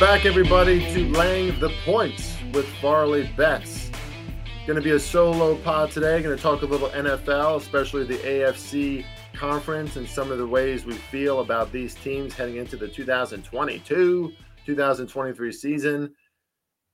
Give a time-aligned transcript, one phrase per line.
[0.00, 3.90] Back, everybody, to Laying the Points with Farley Bets.
[4.66, 6.22] Going to be a solo pod today.
[6.22, 9.04] Going to talk a little NFL, especially the AFC
[9.34, 14.32] conference, and some of the ways we feel about these teams heading into the 2022
[14.64, 16.14] 2023 season.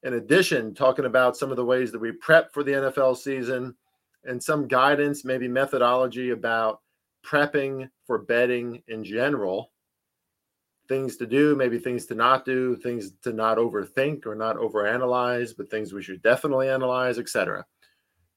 [0.02, 3.76] In addition, talking about some of the ways that we prep for the NFL season
[4.24, 6.80] and some guidance, maybe methodology about
[7.24, 9.70] prepping for betting in general
[10.88, 15.56] things to do, maybe things to not do, things to not overthink or not overanalyze,
[15.56, 17.64] but things we should definitely analyze, etc.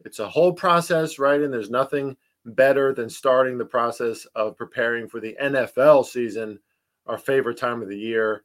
[0.06, 1.42] It's a whole process, right?
[1.42, 6.60] And there's nothing better than starting the process of preparing for the NFL season,
[7.06, 8.44] our favorite time of the year.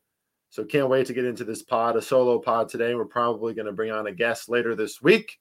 [0.51, 2.95] So can't wait to get into this pod, a solo pod today.
[2.95, 5.39] We're probably going to bring on a guest later this week.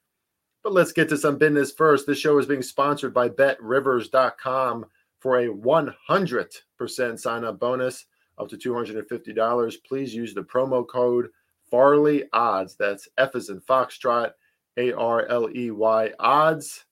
[0.64, 2.08] But let's get to some business first.
[2.08, 4.86] This show is being sponsored by betrivers.com
[5.20, 8.06] for a 100% sign up bonus
[8.38, 9.76] up to $250.
[9.86, 11.30] Please use the promo code
[11.70, 12.76] Farley Odds.
[12.78, 14.32] That's F as in Foxtrot,
[14.78, 16.86] A R L E Y Odds.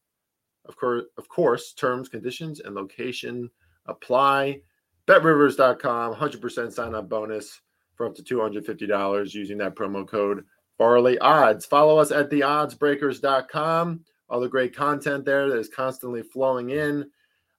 [0.66, 3.50] Of course, of course, terms, conditions, and location
[3.88, 4.62] apply.
[5.08, 7.62] BetRivers.com, 100% sign up bonus
[7.96, 10.46] for up to $250 using that promo code
[10.78, 11.66] Farley Odds.
[11.66, 14.00] Follow us at theoddsbreakers.com.
[14.30, 17.10] All the great content there that is constantly flowing in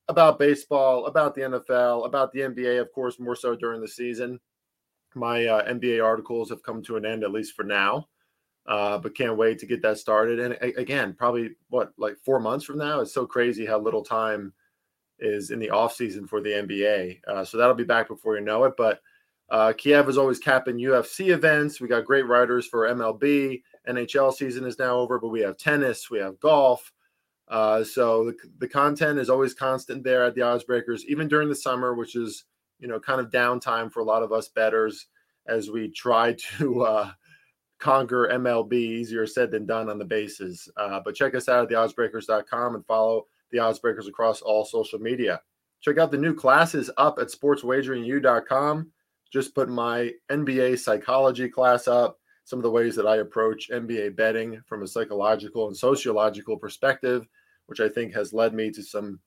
[0.08, 4.40] about baseball, about the NFL, about the NBA, of course, more so during the season.
[5.14, 8.08] My uh, NBA articles have come to an end, at least for now,
[8.66, 10.40] uh, but can't wait to get that started.
[10.40, 13.00] And a- again, probably what, like four months from now?
[13.00, 14.52] It's so crazy how little time
[15.18, 17.20] is in the off season for the NBA.
[17.26, 18.74] Uh, so that'll be back before you know it.
[18.76, 19.00] But
[19.50, 21.80] uh, Kiev is always capping UFC events.
[21.80, 23.62] We got great writers for MLB.
[23.88, 26.92] NHL season is now over, but we have tennis, we have golf.
[27.52, 31.50] Uh, so the, the content is always constant there at the odds breakers, even during
[31.50, 32.44] the summer, which is
[32.80, 35.06] you know kind of downtime for a lot of us bettors
[35.46, 37.10] as we try to uh,
[37.78, 38.72] conquer MLB.
[38.72, 40.66] Easier said than done on the bases.
[40.78, 44.98] Uh, but check us out at theoddsbreakers.com and follow the odds breakers across all social
[44.98, 45.38] media.
[45.82, 48.90] Check out the new classes up at sportswageringu.com.
[49.30, 52.18] Just put my NBA psychology class up.
[52.44, 57.28] Some of the ways that I approach NBA betting from a psychological and sociological perspective
[57.66, 59.20] which I think has led me to some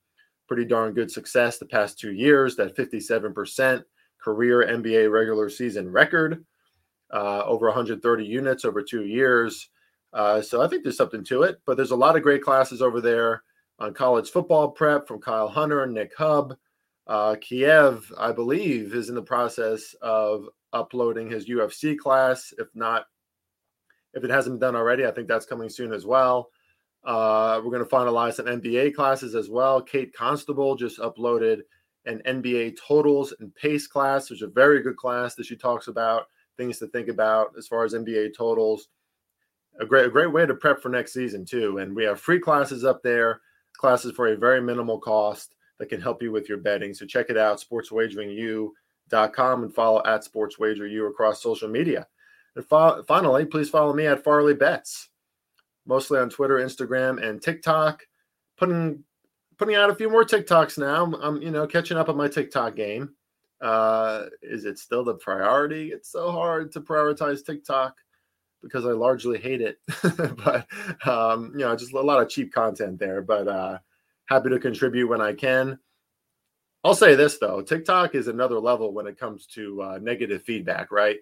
[0.48, 2.56] pretty darn good success the past two years.
[2.56, 3.82] That 57%
[4.20, 6.44] career NBA regular season record,
[7.12, 9.68] uh, over 130 units over two years.
[10.12, 11.60] Uh, so I think there's something to it.
[11.66, 13.42] But there's a lot of great classes over there
[13.78, 16.56] on college football prep from Kyle Hunter and Nick Hub.
[17.06, 22.52] Uh, Kiev, I believe, is in the process of uploading his UFC class.
[22.58, 23.06] If not,
[24.14, 26.50] if it hasn't been done already, I think that's coming soon as well.
[27.06, 29.80] Uh, we're going to finalize some NBA classes as well.
[29.80, 31.60] Kate Constable just uploaded
[32.04, 35.86] an NBA totals and pace class, which is a very good class that she talks
[35.86, 38.88] about things to think about as far as NBA totals.
[39.80, 41.78] A great, a great way to prep for next season too.
[41.78, 43.40] And we have free classes up there,
[43.76, 46.92] classes for a very minimal cost that can help you with your betting.
[46.92, 52.08] So check it out, sportswageringu.com and follow at sportswageru across social media.
[52.56, 55.10] And fo- finally, please follow me at Farley Bets
[55.86, 58.04] mostly on Twitter, Instagram, and TikTok.
[58.56, 59.04] Putting
[59.58, 61.04] putting out a few more TikToks now.
[61.04, 63.10] I'm, I'm you know catching up on my TikTok game.
[63.60, 65.90] Uh, is it still the priority?
[65.90, 67.96] It's so hard to prioritize TikTok
[68.62, 69.78] because I largely hate it.
[70.44, 70.66] but
[71.06, 73.22] um, you know, just a lot of cheap content there.
[73.22, 73.78] But uh,
[74.26, 75.78] happy to contribute when I can.
[76.84, 80.92] I'll say this though: TikTok is another level when it comes to uh, negative feedback,
[80.92, 81.18] right?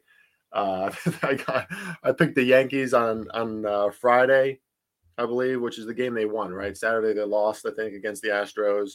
[0.54, 0.90] Uh,
[1.22, 1.66] I got
[2.02, 4.60] I picked the Yankees on on uh, Friday,
[5.18, 6.52] I believe, which is the game they won.
[6.52, 8.92] Right, Saturday they lost, I think, against the Astros.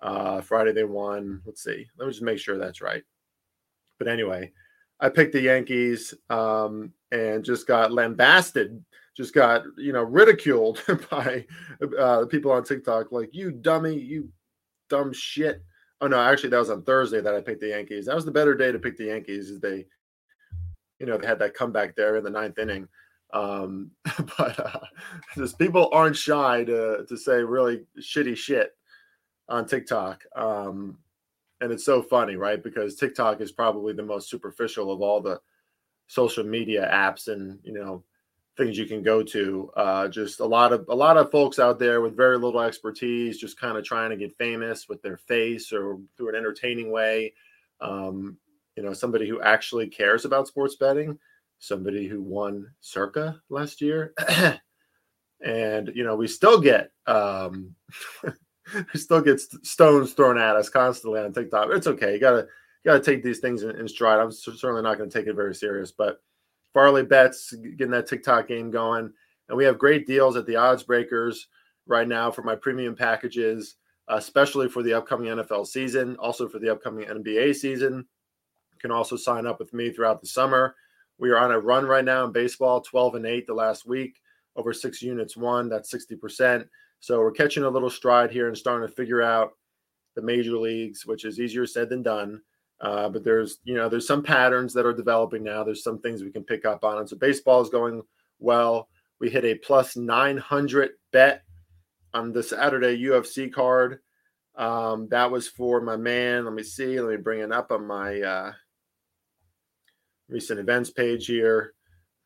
[0.00, 1.42] Uh, Friday they won.
[1.44, 1.86] Let's see.
[1.98, 3.02] Let me just make sure that's right.
[3.98, 4.52] But anyway,
[5.00, 8.82] I picked the Yankees um, and just got lambasted,
[9.16, 11.44] just got you know ridiculed by
[11.98, 14.28] uh, people on TikTok, like you dummy, you
[14.88, 15.62] dumb shit.
[16.00, 18.06] Oh no, actually that was on Thursday that I picked the Yankees.
[18.06, 19.50] That was the better day to pick the Yankees.
[19.50, 19.86] Is they
[21.02, 22.88] you know, they had that comeback there in the ninth inning.
[23.34, 23.90] Um,
[24.38, 24.80] but uh,
[25.36, 28.70] just people aren't shy to to say really shitty shit
[29.48, 30.24] on TikTok.
[30.36, 30.98] Um,
[31.60, 32.62] and it's so funny, right?
[32.62, 35.40] Because TikTok is probably the most superficial of all the
[36.06, 38.04] social media apps and you know
[38.56, 39.72] things you can go to.
[39.76, 43.38] Uh, just a lot of a lot of folks out there with very little expertise,
[43.38, 47.32] just kind of trying to get famous with their face or through an entertaining way.
[47.80, 48.36] Um,
[48.76, 51.18] you know, somebody who actually cares about sports betting,
[51.58, 54.14] somebody who won Circa last year.
[55.44, 57.74] and, you know, we still get, um,
[58.24, 61.68] we still get stones thrown at us constantly on TikTok.
[61.70, 62.14] It's okay.
[62.14, 62.46] You got to,
[62.84, 64.18] you got to take these things in, in stride.
[64.18, 66.20] I'm certainly not to take it very serious, but
[66.72, 69.12] Farley bets getting that TikTok game going,
[69.48, 71.48] and we have great deals at the odds breakers
[71.86, 73.76] right now for my premium packages,
[74.08, 78.06] especially for the upcoming NFL season, also for the upcoming NBA season.
[78.82, 80.74] Can also sign up with me throughout the summer.
[81.18, 84.20] We are on a run right now in baseball, 12 and 8 the last week,
[84.56, 85.68] over six units won.
[85.68, 86.66] That's 60%.
[87.00, 89.52] So we're catching a little stride here and starting to figure out
[90.14, 92.40] the major leagues, which is easier said than done.
[92.80, 95.62] Uh, but there's, you know, there's some patterns that are developing now.
[95.62, 96.98] There's some things we can pick up on.
[96.98, 98.02] And so baseball is going
[98.40, 98.88] well.
[99.20, 101.44] We hit a plus 900 bet
[102.12, 104.00] on the Saturday UFC card.
[104.56, 106.44] Um, that was for my man.
[106.44, 107.00] Let me see.
[107.00, 108.52] Let me bring it up on my uh,
[110.32, 111.74] recent events page here.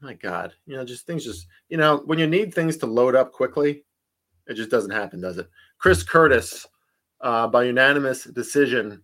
[0.00, 3.14] My God, you know, just things just, you know, when you need things to load
[3.14, 3.82] up quickly,
[4.46, 5.48] it just doesn't happen, does it?
[5.78, 6.66] Chris Curtis,
[7.20, 9.02] uh, by unanimous decision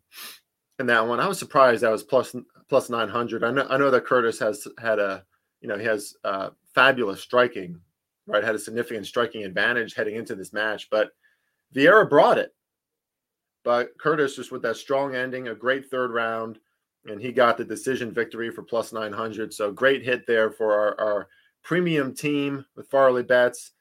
[0.79, 1.21] in that one.
[1.21, 2.35] I was surprised that was plus
[2.69, 3.45] plus 900.
[3.45, 5.25] I know I know that Curtis has had a,
[5.61, 7.81] you know, he has uh, fabulous striking,
[8.27, 8.45] right?
[8.45, 11.11] Had a significant striking advantage heading into this match, but
[11.75, 12.55] Vieira brought it.
[13.65, 16.59] But Curtis just with that strong ending, a great third round,
[17.07, 19.53] and he got the decision victory for plus 900.
[19.53, 21.29] So great hit there for our, our
[21.63, 23.73] premium team with Farley bets.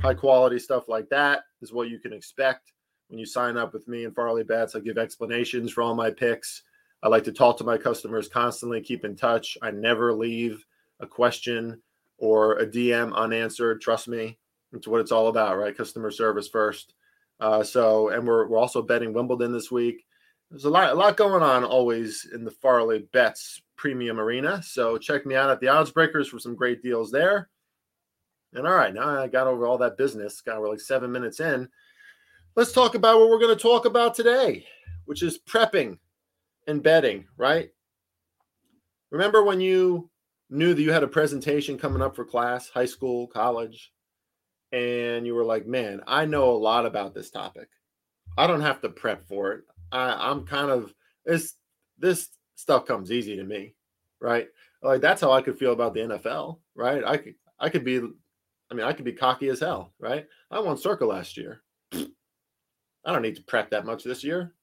[0.00, 2.72] High quality stuff like that is what you can expect
[3.08, 4.74] when you sign up with me and Farley Bets.
[4.74, 6.62] I give explanations for all my picks.
[7.02, 9.58] I like to talk to my customers constantly, keep in touch.
[9.60, 10.64] I never leave
[11.00, 11.82] a question
[12.16, 13.82] or a DM unanswered.
[13.82, 14.38] Trust me,
[14.72, 15.76] it's what it's all about, right?
[15.76, 16.94] Customer service first.
[17.38, 20.06] Uh, so, and we're we're also betting Wimbledon this week.
[20.52, 24.62] There's a lot a lot going on always in the Farley Bets Premium Arena.
[24.62, 27.48] So check me out at the Odds Breakers for some great deals there.
[28.52, 30.42] And all right, now I got over all that business.
[30.42, 31.70] Got we're like seven minutes in.
[32.54, 34.66] Let's talk about what we're going to talk about today,
[35.06, 35.96] which is prepping
[36.66, 37.70] and betting, right?
[39.10, 40.10] Remember when you
[40.50, 43.90] knew that you had a presentation coming up for class, high school, college,
[44.70, 47.70] and you were like, man, I know a lot about this topic.
[48.36, 49.64] I don't have to prep for it.
[49.92, 50.92] I, I'm kind of
[51.24, 51.54] this
[51.98, 53.74] this stuff comes easy to me,
[54.20, 54.48] right?
[54.82, 57.04] Like that's how I could feel about the NFL, right?
[57.04, 58.00] I could I could be
[58.70, 60.26] I mean, I could be cocky as hell, right?
[60.50, 61.62] I won Circa last year.
[61.94, 64.54] I don't need to prep that much this year.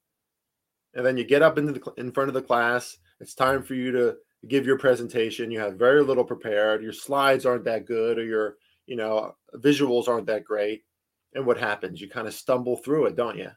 [0.95, 2.97] And then you get up into the in front of the class.
[3.19, 4.15] It's time for you to
[4.47, 5.51] give your presentation.
[5.51, 6.81] You have very little prepared.
[6.81, 8.55] Your slides aren't that good, or your
[8.87, 10.83] you know visuals aren't that great.
[11.35, 12.01] And what happens?
[12.01, 13.51] You kind of stumble through it, don't you?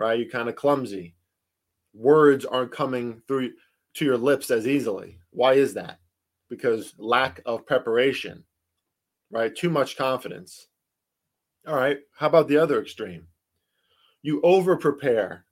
[0.00, 0.18] Right?
[0.18, 1.14] You're kind of clumsy.
[1.94, 3.52] Words aren't coming through
[3.94, 5.18] to your lips as easily.
[5.30, 6.00] Why is that?
[6.48, 8.42] Because lack of preparation.
[9.30, 9.54] Right?
[9.54, 10.66] Too much confidence.
[11.68, 11.98] All right.
[12.16, 13.28] How about the other extreme?
[14.22, 15.44] you over prepare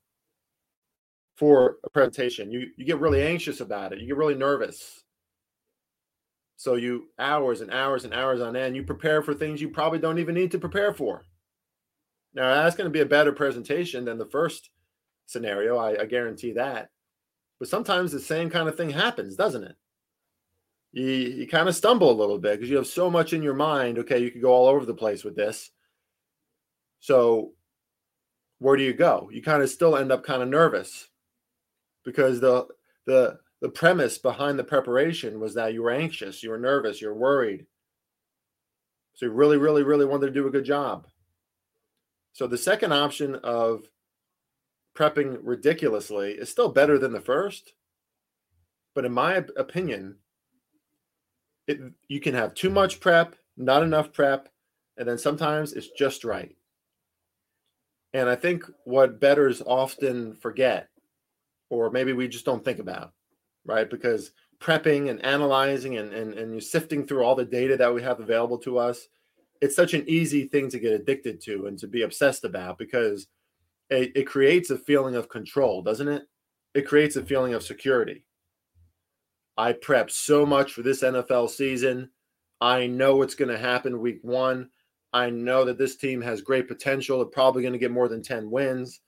[1.37, 2.51] for a presentation.
[2.51, 4.01] You you get really anxious about it.
[4.01, 5.05] You get really nervous.
[6.57, 10.01] So you hours and hours and hours on end, you prepare for things you probably
[10.01, 11.23] don't even need to prepare for.
[12.35, 14.71] Now that's going to be a better presentation than the first
[15.27, 15.77] scenario.
[15.77, 16.91] I, I guarantee that.
[17.59, 19.77] But sometimes the same kind of thing happens, doesn't it?
[20.93, 23.55] You you kind of stumble a little bit because you have so much in your
[23.55, 23.99] mind.
[23.99, 25.71] Okay, you could go all over the place with this.
[27.01, 27.53] So
[28.59, 29.29] where do you go?
[29.33, 31.09] You kind of still end up kind of nervous
[32.05, 32.67] because the
[33.07, 37.15] the the premise behind the preparation was that you were anxious, you were nervous, you're
[37.15, 37.67] worried.
[39.15, 41.09] So you really, really, really wanted to do a good job.
[42.39, 43.89] So the second option of
[44.97, 47.73] prepping ridiculously is still better than the first.
[48.95, 50.19] But in my opinion,
[51.67, 54.49] it, you can have too much prep, not enough prep,
[54.97, 56.55] and then sometimes it's just right.
[58.15, 60.91] And I think what bettors often forget,
[61.71, 63.15] or maybe we just don't think about,
[63.65, 63.91] right?
[63.91, 64.31] Because
[64.61, 68.59] prepping and analyzing and, and, and sifting through all the data that we have available
[68.59, 69.09] to us,
[69.61, 73.29] it's such an easy thing to get addicted to and to be obsessed about because
[73.91, 76.23] it, it creates a feeling of control, doesn't it?
[76.75, 78.25] It creates a feeling of security.
[79.57, 82.11] I prepped so much for this NFL season.
[82.61, 84.71] I know what's going to happen week one.
[85.13, 87.19] I know that this team has great potential.
[87.19, 89.01] They're probably going to get more than 10 wins.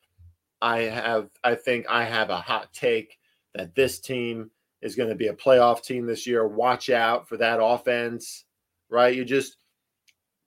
[0.63, 3.19] I have I think I have a hot take
[3.55, 4.51] that this team
[4.83, 6.47] is going to be a playoff team this year.
[6.47, 8.45] Watch out for that offense,
[8.89, 9.15] right?
[9.15, 9.57] You just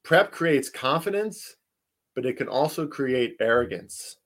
[0.03, 1.55] prep creates confidence,
[2.15, 4.17] but it can also create arrogance.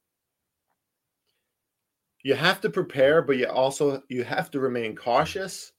[2.24, 5.72] You have to prepare, but you also you have to remain cautious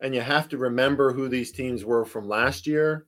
[0.00, 3.06] and you have to remember who these teams were from last year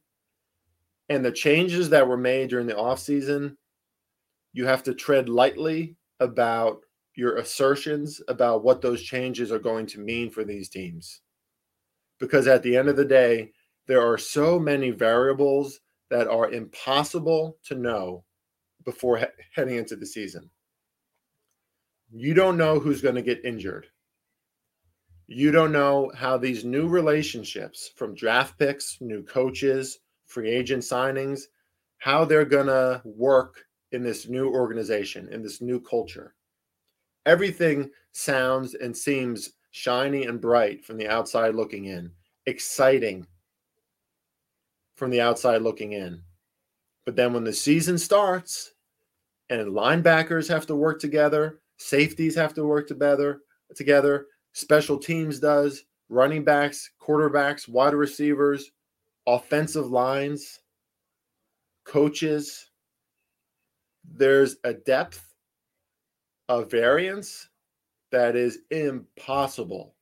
[1.09, 3.57] and the changes that were made during the offseason,
[4.53, 6.81] you have to tread lightly about
[7.15, 11.21] your assertions about what those changes are going to mean for these teams.
[12.21, 13.53] Because at the end of the day,
[13.87, 18.25] there are so many variables that are impossible to know
[18.85, 19.25] before he-
[19.55, 20.51] heading into the season.
[22.11, 23.87] You don't know who's going to get injured.
[25.27, 31.43] You don't know how these new relationships from draft picks, new coaches, free agent signings,
[31.99, 36.35] how they're going to work in this new organization, in this new culture.
[37.27, 42.11] Everything sounds and seems shiny and bright from the outside looking in,
[42.47, 43.27] exciting
[44.99, 46.21] from the outside looking in.
[47.07, 48.73] But then when the season starts
[49.49, 53.41] and linebackers have to work together, safeties have to work together,
[53.77, 58.73] together, special teams does, running backs, quarterbacks, wide receivers,
[59.27, 60.59] offensive lines,
[61.85, 62.71] coaches.
[64.05, 65.33] There's a depth
[66.49, 67.49] of variance
[68.11, 69.95] that is impossible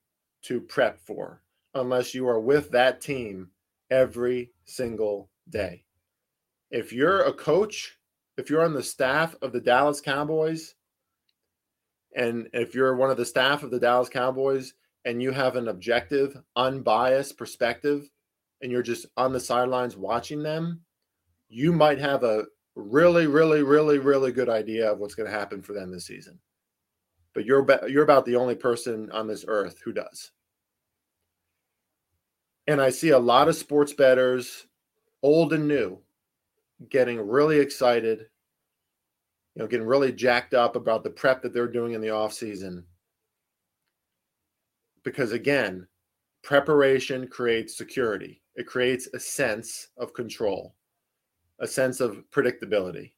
[0.42, 1.42] to prep for
[1.74, 3.50] unless you are with that team
[3.90, 5.84] every single day.
[6.70, 7.98] If you're a coach,
[8.36, 10.74] if you're on the staff of the Dallas Cowboys,
[12.14, 15.68] and if you're one of the staff of the Dallas Cowboys and you have an
[15.68, 18.10] objective, unbiased perspective,
[18.62, 20.80] and you're just on the sidelines watching them,
[21.48, 22.44] you might have a
[22.74, 26.38] really, really, really, really good idea of what's going to happen for them this season.
[27.34, 30.32] But you're you're about the only person on this earth who does.
[32.66, 34.66] And I see a lot of sports bettors,
[35.22, 35.98] old and new,
[36.88, 38.26] getting really excited,
[39.54, 42.32] you know, getting really jacked up about the prep that they're doing in the off
[42.32, 42.84] season.
[45.04, 45.86] Because again,
[46.42, 48.42] preparation creates security.
[48.56, 50.74] It creates a sense of control,
[51.60, 53.12] a sense of predictability.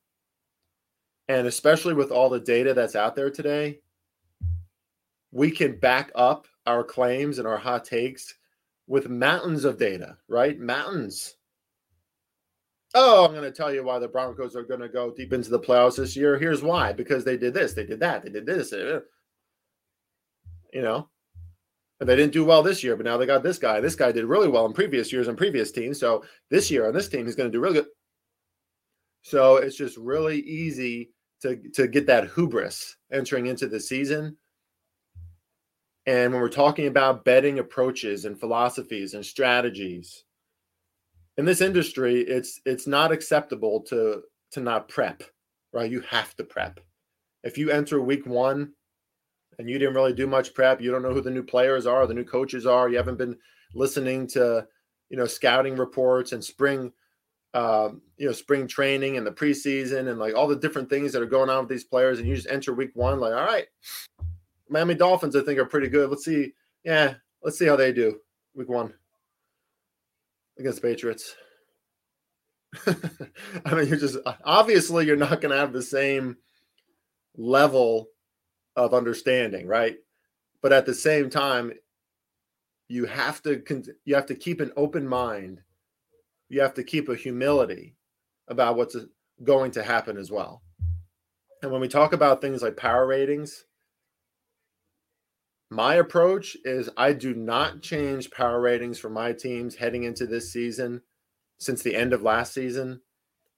[1.29, 3.81] And especially with all the data that's out there today,
[5.31, 8.35] we can back up our claims and our hot takes
[8.89, 10.59] with mountains of data, right?
[10.59, 11.37] Mountains.
[12.95, 15.51] Oh, I'm going to tell you why the Broncos are going to go deep into
[15.51, 16.39] the playoffs this year.
[16.39, 18.73] Here's why because they did this, they did that, they did this.
[18.73, 19.03] You
[20.83, 21.09] know,
[22.01, 23.81] and they didn't do well this year, but now they got this guy.
[23.81, 26.01] This guy did really well in previous years and previous teams.
[26.01, 27.87] So this year on this team, he's going to do really good.
[29.23, 31.11] So it's just really easy
[31.43, 34.37] to to get that hubris entering into the season
[36.09, 40.25] and when we're talking about betting approaches and philosophies and strategies,
[41.37, 44.23] in this industry, it's it's not acceptable to
[44.53, 45.23] to not prep,
[45.71, 45.91] right?
[45.91, 46.81] You have to prep.
[47.45, 48.73] If you enter week one
[49.59, 52.07] and you didn't really do much prep, you don't know who the new players are,
[52.07, 53.37] the new coaches are, you haven't been
[53.75, 54.67] listening to,
[55.11, 56.91] you know, scouting reports and spring
[57.53, 61.23] um, you know, spring training and the preseason and like all the different things that
[61.23, 63.67] are going on with these players, and you just enter week one, like, all right,
[64.69, 66.11] Miami Dolphins, I think, are pretty good.
[66.11, 66.53] Let's see.
[66.85, 68.19] Yeah, let's see how they do
[68.55, 68.93] week one
[70.59, 71.35] against Patriots.
[72.87, 76.37] I mean, you're just obviously you're not going to have the same
[77.37, 78.09] level
[78.77, 79.97] of understanding, right?
[80.61, 81.73] But at the same time,
[82.89, 83.63] you have to
[84.05, 85.61] you have to keep an open mind.
[86.49, 87.97] You have to keep a humility
[88.49, 88.97] about what's
[89.45, 90.63] going to happen as well.
[91.63, 93.65] And when we talk about things like power ratings,
[95.71, 100.53] my approach is I do not change power ratings for my teams heading into this
[100.53, 101.03] season
[101.59, 103.01] since the end of last season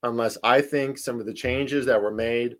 [0.02, 2.56] unless I think some of the changes that were made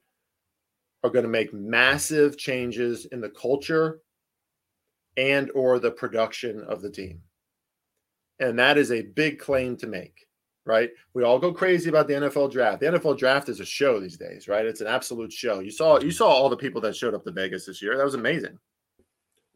[1.03, 4.01] are going to make massive changes in the culture
[5.17, 7.23] and or the production of the team.
[8.39, 10.27] And that is a big claim to make,
[10.65, 10.91] right?
[11.15, 12.81] We all go crazy about the NFL draft.
[12.81, 14.65] The NFL draft is a show these days, right?
[14.65, 15.61] It's an absolute show.
[15.61, 17.97] You saw you saw all the people that showed up to Vegas this year.
[17.97, 18.59] That was amazing.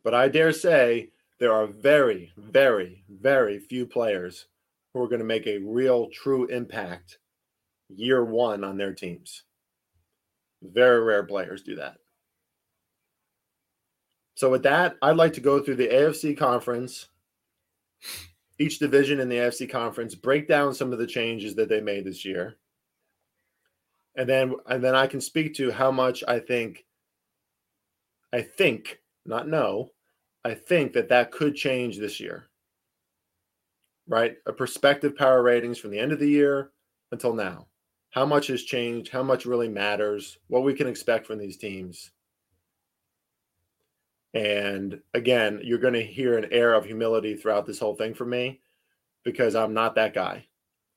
[0.05, 4.47] But I dare say there are very, very, very few players
[4.93, 7.19] who are going to make a real, true impact
[7.89, 9.43] year one on their teams.
[10.63, 11.97] Very rare players do that.
[14.37, 17.09] So, with that, I'd like to go through the AFC conference,
[18.59, 22.05] each division in the AFC conference, break down some of the changes that they made
[22.05, 22.57] this year.
[24.17, 26.85] And then, and then I can speak to how much I think,
[28.33, 29.91] I think, not know,
[30.45, 32.49] I think that that could change this year.
[34.07, 34.37] Right?
[34.47, 36.71] A perspective power ratings from the end of the year
[37.13, 37.67] until now.
[38.11, 39.11] How much has changed?
[39.11, 40.39] How much really matters?
[40.49, 42.11] What we can expect from these teams.
[44.35, 48.31] And again, you're going to hear an air of humility throughout this whole thing from
[48.31, 48.61] me
[49.25, 50.47] because I'm not that guy.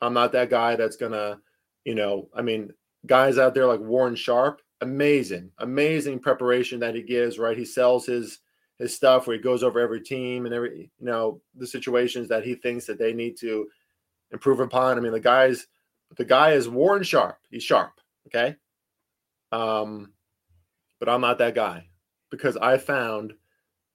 [0.01, 1.39] I'm not that guy that's going to,
[1.85, 2.71] you know, I mean,
[3.05, 7.57] guys out there like Warren Sharp, amazing, amazing preparation that he gives, right?
[7.57, 8.39] He sells his
[8.79, 12.43] his stuff where he goes over every team and every you know the situations that
[12.43, 13.67] he thinks that they need to
[14.31, 14.97] improve upon.
[14.97, 15.67] I mean, the guy's
[16.15, 17.37] the guy is Warren Sharp.
[17.49, 17.93] He's sharp,
[18.27, 18.55] okay?
[19.51, 20.13] Um,
[20.99, 21.87] but I'm not that guy
[22.29, 23.33] because I found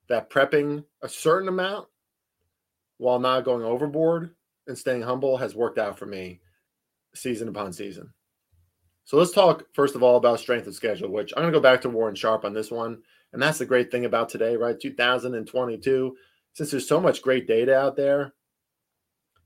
[0.08, 1.88] that prepping a certain amount
[2.98, 4.34] while not going overboard
[4.66, 6.40] and staying humble has worked out for me
[7.14, 8.12] season upon season.
[9.04, 11.62] So let's talk first of all about strength of schedule, which I'm going to go
[11.62, 13.02] back to Warren Sharp on this one.
[13.32, 14.78] And that's the great thing about today, right?
[14.78, 16.16] 2022,
[16.54, 18.34] since there's so much great data out there,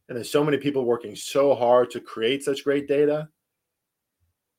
[0.09, 3.29] and there's so many people working so hard to create such great data,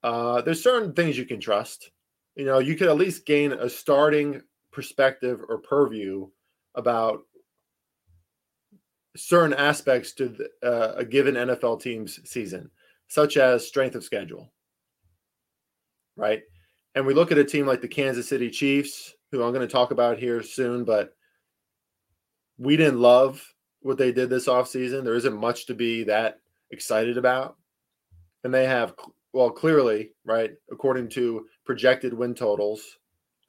[0.03, 1.91] uh, there's certain things you can trust.
[2.35, 4.41] You know, you could at least gain a starting
[4.71, 6.27] perspective or purview
[6.75, 7.21] about
[9.15, 12.69] certain aspects to the, uh, a given NFL team's season,
[13.07, 14.53] such as strength of schedule,
[16.15, 16.43] right?
[16.93, 19.71] And we look at a team like the Kansas City Chiefs, who I'm going to
[19.71, 21.15] talk about here soon, but
[22.57, 23.43] we didn't love
[23.81, 25.03] what they did this offseason.
[25.03, 26.39] There isn't much to be that
[26.71, 27.57] excited about.
[28.43, 28.93] And they have,
[29.33, 32.83] well, clearly, right, according to projected win totals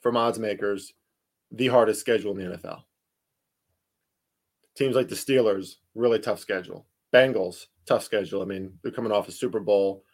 [0.01, 0.95] from odds makers,
[1.53, 2.83] the hardest schedule in the NFL.
[4.77, 6.87] Teams like the Steelers, really tough schedule.
[7.13, 8.43] Bengals, tough schedule.
[8.43, 10.05] I mean, they're coming off a Super Bowl,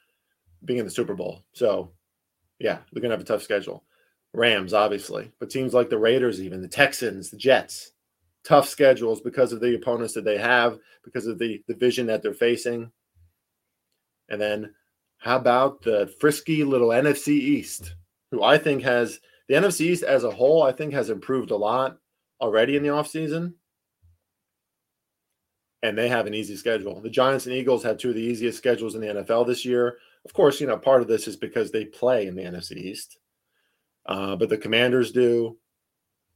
[0.64, 1.44] being in the Super Bowl.
[1.52, 1.92] So,
[2.58, 3.84] yeah, they're going to have a tough schedule.
[4.34, 7.92] Rams, obviously, but teams like the Raiders, even the Texans, the Jets,
[8.44, 12.34] tough schedules because of the opponents that they have, because of the division that they're
[12.34, 12.90] facing.
[14.28, 14.74] And then,
[15.18, 17.94] how about the frisky little NFC East,
[18.30, 21.56] who I think has the NFC East as a whole, I think has improved a
[21.56, 21.98] lot
[22.40, 23.54] already in the offseason
[25.84, 26.98] and they have an easy schedule.
[26.98, 29.98] The Giants and Eagles have two of the easiest schedules in the NFL this year.
[30.24, 33.18] Of course, you know, part of this is because they play in the NFC East,
[34.06, 35.56] uh, but the Commanders do.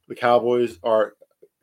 [0.09, 1.15] The Cowboys are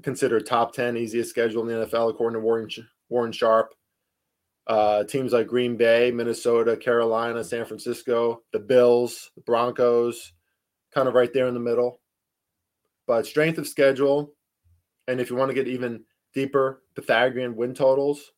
[0.03, 2.69] considered top 10 easiest schedule in the NFL, according to Warren,
[3.09, 3.73] Warren Sharp.
[4.67, 10.33] Uh, teams like Green Bay, Minnesota, Carolina, San Francisco, the Bills, the Broncos,
[10.93, 12.01] kind of right there in the middle.
[13.05, 14.33] But strength of schedule,
[15.07, 16.03] and if you want to get even
[16.35, 18.31] deeper Pythagorean win totals.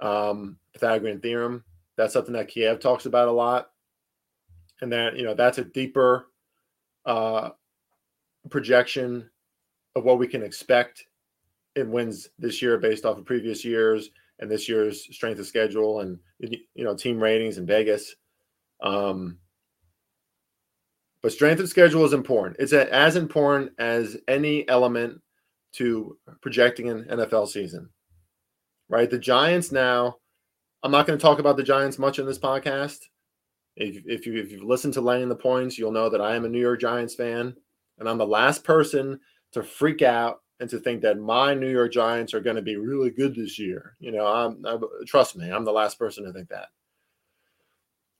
[0.00, 1.64] Um, Pythagorean theorem.
[1.96, 3.70] That's something that Kiev talks about a lot.
[4.80, 6.28] And that, you know, that's a deeper
[7.04, 7.50] uh,
[8.50, 9.28] projection
[9.96, 11.04] of what we can expect
[11.76, 16.00] in wins this year based off of previous years and this year's strength of schedule
[16.00, 18.14] and you know team ratings in Vegas.
[18.82, 19.38] Um,
[21.22, 22.56] but strength of schedule is important.
[22.60, 25.20] It's a, as important as any element
[25.72, 27.90] to projecting an NFL season.
[28.88, 29.10] Right?
[29.10, 30.16] The Giants now,
[30.82, 33.00] I'm not going to talk about the Giants much in this podcast.
[33.80, 36.44] If, if, you, if you've listened to laying the points, you'll know that I am
[36.44, 37.54] a New York Giants fan,
[37.98, 39.20] and I'm the last person
[39.52, 42.76] to freak out and to think that my New York Giants are going to be
[42.76, 43.96] really good this year.
[44.00, 46.68] You know, I'm, I, trust me, I'm the last person to think that.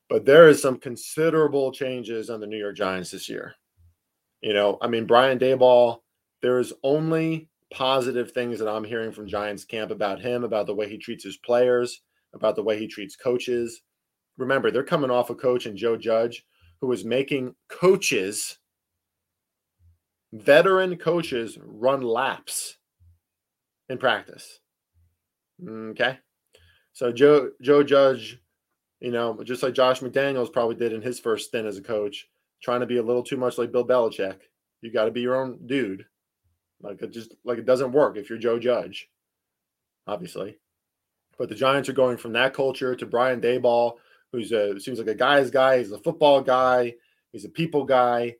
[0.08, 3.54] But there is some considerable changes on the New York Giants this year.
[4.40, 5.98] You know, I mean, Brian Daboll
[6.40, 10.88] there's only positive things that I'm hearing from Giants camp about him, about the way
[10.88, 13.82] he treats his players, about the way he treats coaches.
[14.38, 16.46] Remember, they're coming off a coach in Joe Judge
[16.80, 18.58] who was making coaches,
[20.32, 22.78] veteran coaches, run laps
[23.88, 24.60] in practice.
[25.68, 26.18] Okay.
[26.92, 28.38] So Joe Joe Judge,
[29.00, 32.28] you know, just like Josh McDaniels probably did in his first stint as a coach,
[32.62, 34.38] trying to be a little too much like Bill Belichick.
[34.82, 36.04] You got to be your own dude.
[36.80, 39.08] Like it just like it doesn't work if you're Joe Judge,
[40.06, 40.58] obviously.
[41.38, 43.94] But the Giants are going from that culture to Brian Daboll,
[44.32, 45.78] who's a seems like a guy's guy.
[45.78, 46.94] He's a football guy.
[47.32, 48.36] He's a people guy.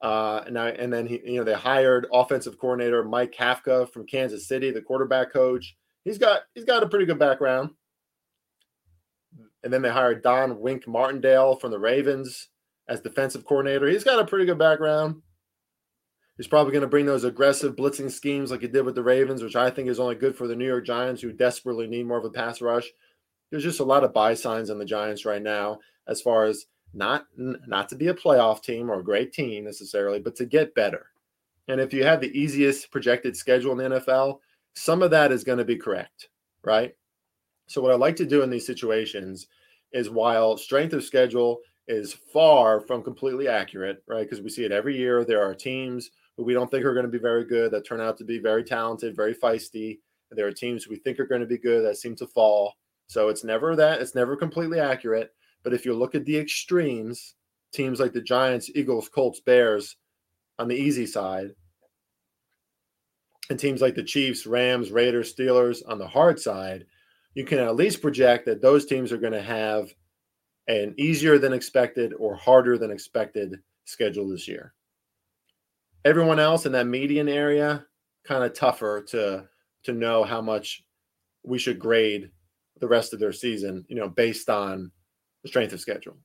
[0.00, 4.06] Uh, and I, and then he, you know, they hired offensive coordinator Mike Kafka from
[4.06, 5.76] Kansas City, the quarterback coach.
[6.04, 7.70] He's got he's got a pretty good background.
[9.62, 12.50] And then they hired Don Wink Martindale from the Ravens
[12.86, 13.88] as defensive coordinator.
[13.88, 15.22] He's got a pretty good background.
[16.36, 19.42] He's probably going to bring those aggressive blitzing schemes like he did with the Ravens,
[19.42, 22.18] which I think is only good for the New York Giants, who desperately need more
[22.18, 22.90] of a pass rush.
[23.54, 26.66] There's just a lot of buy signs on the Giants right now, as far as
[26.92, 30.74] not not to be a playoff team or a great team necessarily, but to get
[30.74, 31.06] better.
[31.68, 34.40] And if you have the easiest projected schedule in the NFL,
[34.74, 36.30] some of that is going to be correct,
[36.64, 36.96] right?
[37.68, 39.46] So what I like to do in these situations
[39.92, 44.28] is while strength of schedule is far from completely accurate, right?
[44.28, 45.24] Because we see it every year.
[45.24, 48.00] There are teams who we don't think are going to be very good that turn
[48.00, 50.00] out to be very talented, very feisty.
[50.32, 52.74] There are teams we think are going to be good that seem to fall.
[53.06, 55.32] So it's never that, it's never completely accurate.
[55.62, 57.34] But if you look at the extremes,
[57.72, 59.96] teams like the Giants, Eagles, Colts, Bears
[60.58, 61.50] on the easy side,
[63.50, 66.86] and teams like the Chiefs, Rams, Raiders, Steelers on the hard side,
[67.34, 69.92] you can at least project that those teams are going to have
[70.68, 74.72] an easier than expected or harder than expected schedule this year.
[76.04, 77.84] Everyone else in that median area,
[78.24, 79.46] kind of tougher to
[79.82, 80.82] to know how much
[81.44, 82.30] we should grade
[82.84, 84.90] the rest of their season, you know, based on
[85.42, 86.18] the strength of schedule.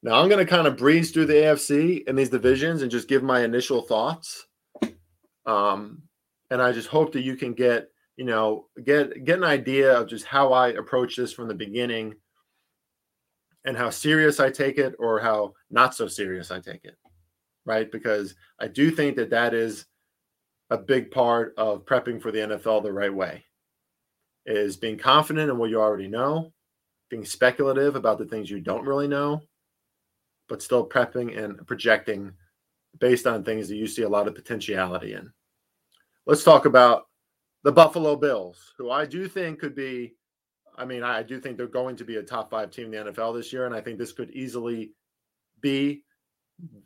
[0.00, 3.08] Now I'm going to kind of breeze through the AFC and these divisions and just
[3.08, 4.46] give my initial thoughts.
[5.44, 6.02] Um,
[6.52, 10.08] and I just hope that you can get, you know, get get an idea of
[10.08, 12.14] just how I approach this from the beginning
[13.64, 16.94] and how serious I take it or how not so serious I take it.
[17.64, 17.90] Right?
[17.90, 19.86] Because I do think that that is
[20.70, 23.42] a big part of prepping for the NFL the right way.
[24.46, 26.52] Is being confident in what you already know,
[27.10, 29.42] being speculative about the things you don't really know,
[30.48, 32.32] but still prepping and projecting
[32.98, 35.32] based on things that you see a lot of potentiality in.
[36.26, 37.06] Let's talk about
[37.64, 40.14] the Buffalo Bills, who I do think could be.
[40.78, 43.12] I mean, I do think they're going to be a top five team in the
[43.12, 44.92] NFL this year, and I think this could easily
[45.60, 46.04] be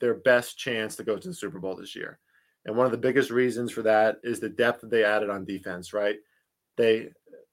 [0.00, 2.18] their best chance to go to the Super Bowl this year.
[2.64, 5.44] And one of the biggest reasons for that is the depth that they added on
[5.44, 6.16] defense, right?
[6.76, 7.10] They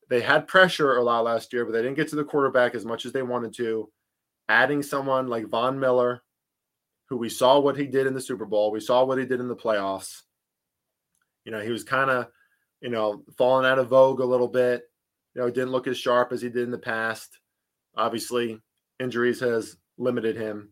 [0.10, 2.86] they had pressure a lot last year, but they didn't get to the quarterback as
[2.86, 3.90] much as they wanted to
[4.50, 6.24] adding someone like Von Miller,
[7.10, 9.40] who we saw what he did in the Super Bowl, we saw what he did
[9.40, 10.22] in the playoffs.
[11.46, 12.28] You know, he was kind of,
[12.82, 14.84] you know, falling out of vogue a little bit.
[15.34, 17.40] You know, didn't look as sharp as he did in the past.
[17.96, 18.60] Obviously,
[19.00, 20.70] injuries has limited him,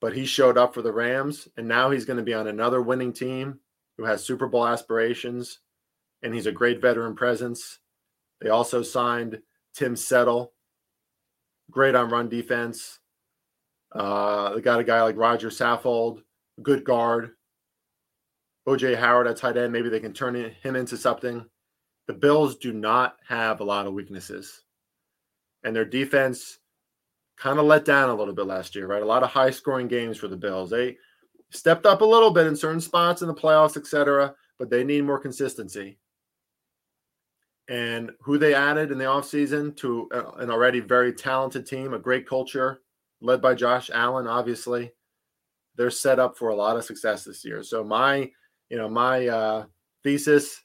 [0.00, 2.80] but he showed up for the Rams, and now he's going to be on another
[2.82, 3.60] winning team
[3.96, 5.60] who has Super Bowl aspirations,
[6.22, 7.78] and he's a great veteran presence.
[8.44, 9.40] They also signed
[9.72, 10.52] Tim Settle,
[11.70, 13.00] great on run defense.
[13.90, 16.22] Uh, they got a guy like Roger Saffold,
[16.62, 17.30] good guard.
[18.68, 19.72] OJ Howard at tight end.
[19.72, 21.42] Maybe they can turn him into something.
[22.06, 24.62] The Bills do not have a lot of weaknesses,
[25.62, 26.58] and their defense
[27.38, 28.86] kind of let down a little bit last year.
[28.86, 30.68] Right, a lot of high scoring games for the Bills.
[30.68, 30.98] They
[31.50, 34.34] stepped up a little bit in certain spots in the playoffs, etc.
[34.58, 35.98] But they need more consistency
[37.68, 42.28] and who they added in the offseason to an already very talented team, a great
[42.28, 42.80] culture
[43.20, 44.92] led by Josh Allen, obviously.
[45.76, 47.62] They're set up for a lot of success this year.
[47.62, 48.30] So my,
[48.68, 49.64] you know, my uh,
[50.04, 50.62] thesis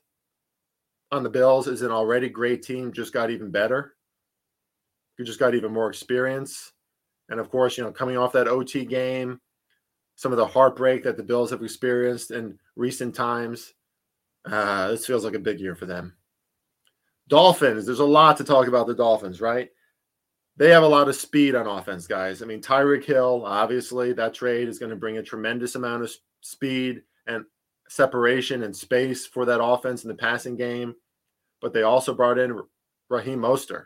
[1.11, 3.95] on the Bills is an already great team just got even better.
[5.17, 6.73] You just got even more experience.
[7.29, 9.39] And of course, you know, coming off that OT game,
[10.15, 13.73] some of the heartbreak that the Bills have experienced in recent times,
[14.45, 16.13] uh, this feels like a big year for them.
[17.29, 19.69] Dolphins, there's a lot to talk about the Dolphins, right?
[20.57, 22.41] They have a lot of speed on offense, guys.
[22.41, 26.11] I mean, Tyreek Hill, obviously, that trade is going to bring a tremendous amount of
[26.41, 27.45] speed and
[27.87, 30.95] separation and space for that offense in the passing game.
[31.61, 32.61] But they also brought in
[33.09, 33.85] Raheem Mostert.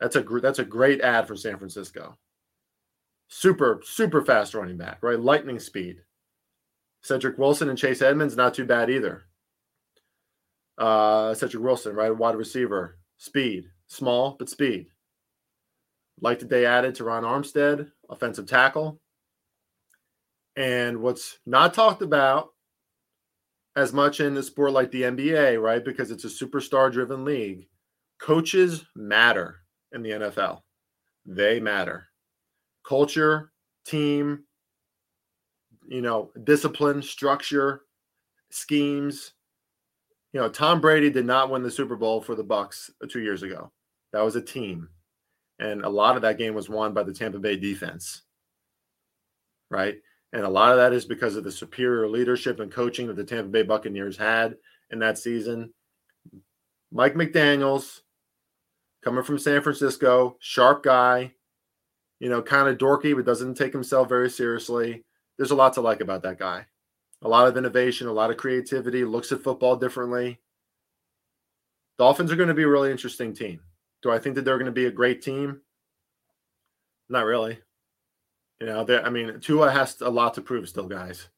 [0.00, 2.16] That's a that's a great ad for San Francisco.
[3.28, 5.20] Super super fast running back, right?
[5.20, 6.02] Lightning speed.
[7.02, 9.24] Cedric Wilson and Chase Edmonds not too bad either.
[10.80, 12.16] Uh, Cedric Wilson, right?
[12.16, 14.86] Wide receiver, speed, small, but speed.
[16.22, 18.98] Like that they added Terron Armstead, offensive tackle.
[20.56, 22.48] And what's not talked about
[23.76, 25.84] as much in a sport like the NBA, right?
[25.84, 27.68] Because it's a superstar driven league.
[28.18, 29.60] Coaches matter
[29.92, 30.60] in the NFL.
[31.26, 32.08] They matter.
[32.86, 33.52] Culture,
[33.86, 34.44] team,
[35.88, 37.82] you know, discipline, structure,
[38.50, 39.32] schemes,
[40.32, 43.20] you know, Tom Brady did not win the Super Bowl for the Bucs uh, two
[43.20, 43.72] years ago.
[44.12, 44.88] That was a team,
[45.58, 48.22] and a lot of that game was won by the Tampa Bay defense,
[49.70, 49.96] right?
[50.32, 53.24] And a lot of that is because of the superior leadership and coaching that the
[53.24, 54.56] Tampa Bay Buccaneers had
[54.90, 55.72] in that season.
[56.92, 58.00] Mike McDaniels,
[59.02, 61.32] coming from San Francisco, sharp guy,
[62.20, 65.04] you know, kind of dorky, but doesn't take himself very seriously.
[65.36, 66.66] There's a lot to like about that guy
[67.22, 70.38] a lot of innovation, a lot of creativity, looks at football differently.
[71.98, 73.60] Dolphins are going to be a really interesting team.
[74.02, 75.60] Do I think that they're going to be a great team?
[77.10, 77.58] Not really.
[78.60, 81.28] You know, I mean, Tua has a lot to prove still, guys.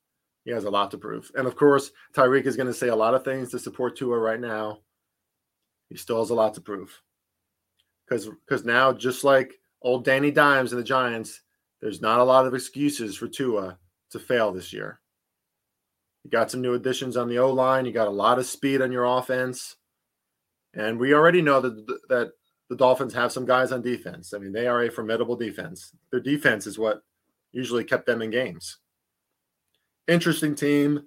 [0.45, 1.31] He has a lot to prove.
[1.35, 4.19] And of course, Tyreek is going to say a lot of things to support Tua
[4.19, 4.81] right now.
[5.89, 7.01] He still has a lot to prove.
[8.05, 11.43] Because because now, just like old Danny Dimes and the Giants,
[11.81, 13.79] there's not a lot of excuses for Tua
[14.11, 15.01] to fail this year.
[16.25, 17.85] You got some new additions on the O line.
[17.85, 19.77] You got a lot of speed on your offense,
[20.75, 22.33] and we already know that that
[22.69, 24.33] the Dolphins have some guys on defense.
[24.33, 25.95] I mean, they are a formidable defense.
[26.11, 27.03] Their defense is what
[27.53, 28.79] usually kept them in games.
[30.09, 31.03] Interesting team.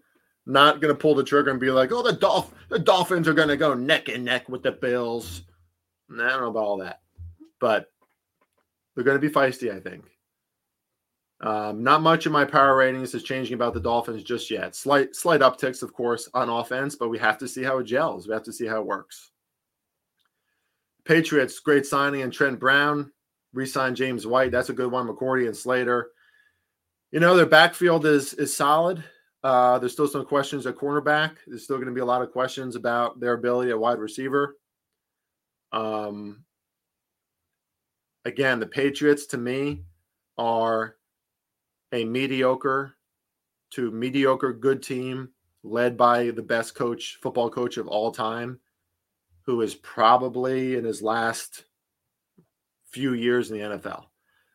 [0.46, 3.34] Not going to pull the trigger and be like, oh, the, Dolph- the Dolphins are
[3.34, 5.42] going to go neck and neck with the Bills.
[6.12, 7.02] I don't know about all that.
[7.60, 7.88] But
[8.94, 10.04] they're going to be feisty, I think.
[11.46, 14.76] Um, not much in my power ratings is changing about the Dolphins just yet.
[14.76, 18.28] Slight slight upticks, of course, on offense, but we have to see how it gels.
[18.28, 19.30] We have to see how it works.
[21.06, 23.12] Patriots, great signing and Trent Brown,
[23.54, 24.52] re-signed James White.
[24.52, 25.08] That's a good one.
[25.08, 26.10] McCourty and Slater.
[27.12, 29.04] You know, their backfield is is solid.
[29.44, 31.36] Uh, there's still some questions at cornerback.
[31.46, 34.58] There's still going to be a lot of questions about their ability at wide receiver.
[35.72, 36.44] Um,
[38.26, 39.84] again, the Patriots to me
[40.40, 40.96] are
[41.96, 42.96] a mediocre
[43.72, 45.30] to mediocre good team
[45.64, 48.60] led by the best coach, football coach of all time,
[49.44, 51.64] who is probably in his last
[52.92, 54.06] few years in the NFL.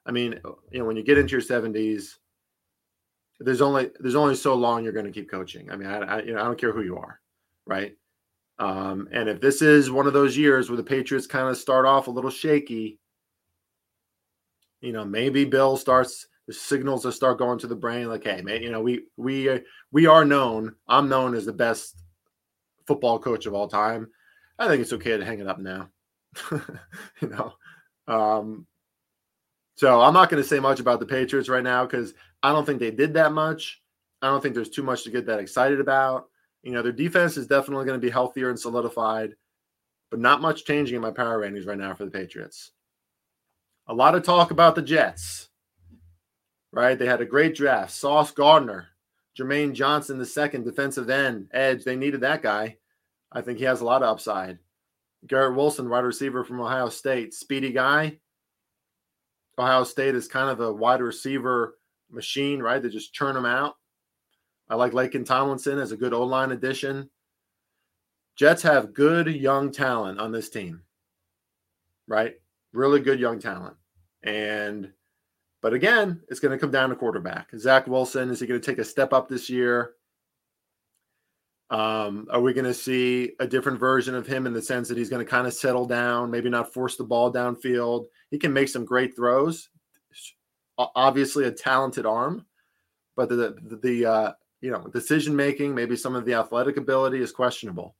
[0.04, 0.38] I mean,
[0.70, 2.16] you know, when you get into your 70s,
[3.38, 5.70] there's only there's only so long you're going to keep coaching.
[5.70, 7.20] I mean, I, I you know I don't care who you are,
[7.66, 7.96] right?
[8.58, 11.86] Um, and if this is one of those years where the Patriots kind of start
[11.86, 12.98] off a little shaky,
[14.82, 18.62] you know, maybe Bill starts signals that start going to the brain like hey man
[18.62, 19.58] you know we we uh,
[19.92, 20.74] we are known.
[20.88, 21.96] I'm known as the best
[22.86, 24.08] football coach of all time.
[24.58, 25.88] I think it's okay to hang it up now.
[27.20, 27.52] You know
[28.08, 28.66] um
[29.76, 32.64] so i'm not going to say much about the patriots right now because i don't
[32.64, 33.80] think they did that much.
[34.22, 36.28] I don't think there's too much to get that excited about.
[36.62, 39.34] You know their defense is definitely going to be healthier and solidified
[40.10, 42.72] but not much changing in my power rankings right now for the patriots.
[43.86, 45.49] A lot of talk about the jets
[46.72, 46.98] right?
[46.98, 47.92] They had a great draft.
[47.92, 48.88] Sauce Gardner,
[49.38, 51.84] Jermaine Johnson, the second defensive end, edge.
[51.84, 52.76] They needed that guy.
[53.32, 54.58] I think he has a lot of upside.
[55.26, 58.18] Garrett Wilson, wide receiver from Ohio State, speedy guy.
[59.58, 61.76] Ohio State is kind of a wide receiver
[62.10, 62.82] machine, right?
[62.82, 63.76] They just churn them out.
[64.68, 67.10] I like Laken Tomlinson as a good O line addition.
[68.36, 70.82] Jets have good young talent on this team,
[72.06, 72.36] right?
[72.72, 73.76] Really good young talent.
[74.22, 74.92] And
[75.62, 77.48] but again, it's going to come down to quarterback.
[77.58, 79.94] Zach Wilson, is he going to take a step up this year?
[81.70, 84.98] Um, are we going to see a different version of him in the sense that
[84.98, 88.06] he's going to kind of settle down, maybe not force the ball downfield?
[88.30, 89.68] He can make some great throws.
[90.78, 92.46] Obviously, a talented arm,
[93.14, 97.20] but the the, the uh, you know decision making, maybe some of the athletic ability
[97.20, 97.94] is questionable.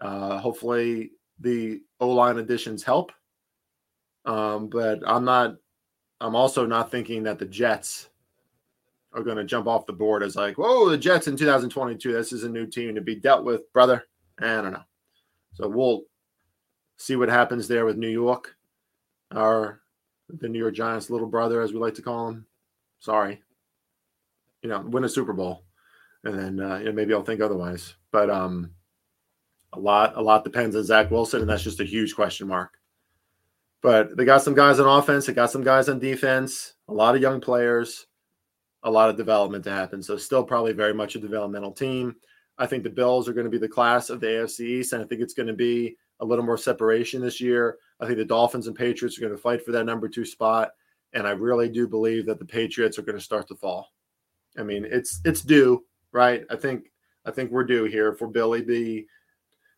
[0.00, 3.12] Uh, hopefully, the O line additions help.
[4.24, 5.54] Um, but I'm not
[6.22, 8.08] I'm also not thinking that the Jets
[9.12, 12.12] are going to jump off the board as like, whoa, the Jets in 2022.
[12.12, 14.04] This is a new team to be dealt with, brother.
[14.40, 14.84] I don't know.
[15.54, 16.02] So we'll
[16.96, 18.54] see what happens there with New York,
[19.34, 19.80] or
[20.28, 22.46] the New York Giants' little brother, as we like to call him.
[23.00, 23.42] Sorry,
[24.62, 25.64] you know, win a Super Bowl,
[26.24, 27.94] and then uh, you know, maybe I'll think otherwise.
[28.12, 28.70] But um,
[29.72, 32.78] a lot, a lot depends on Zach Wilson, and that's just a huge question mark.
[33.82, 37.16] But they got some guys on offense, they got some guys on defense, a lot
[37.16, 38.06] of young players,
[38.84, 40.02] a lot of development to happen.
[40.02, 42.14] So still probably very much a developmental team.
[42.58, 45.02] I think the Bills are going to be the class of the AFC East, and
[45.02, 47.78] I think it's going to be a little more separation this year.
[48.00, 50.70] I think the Dolphins and Patriots are going to fight for that number two spot,
[51.12, 53.92] and I really do believe that the Patriots are going to start to fall.
[54.56, 56.44] I mean, it's it's due, right?
[56.50, 56.92] I think
[57.24, 59.06] I think we're due here for Billy B.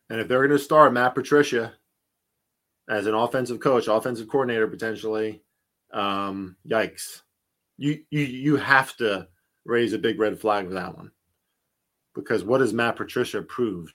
[0.09, 1.73] And if they're going to start Matt Patricia,
[2.89, 5.41] as an offensive coach, offensive coordinator potentially,
[5.93, 7.21] um, yikes.
[7.77, 9.27] You you you have to
[9.65, 11.11] raise a big red flag with that one.
[12.13, 13.93] Because what has Matt Patricia proved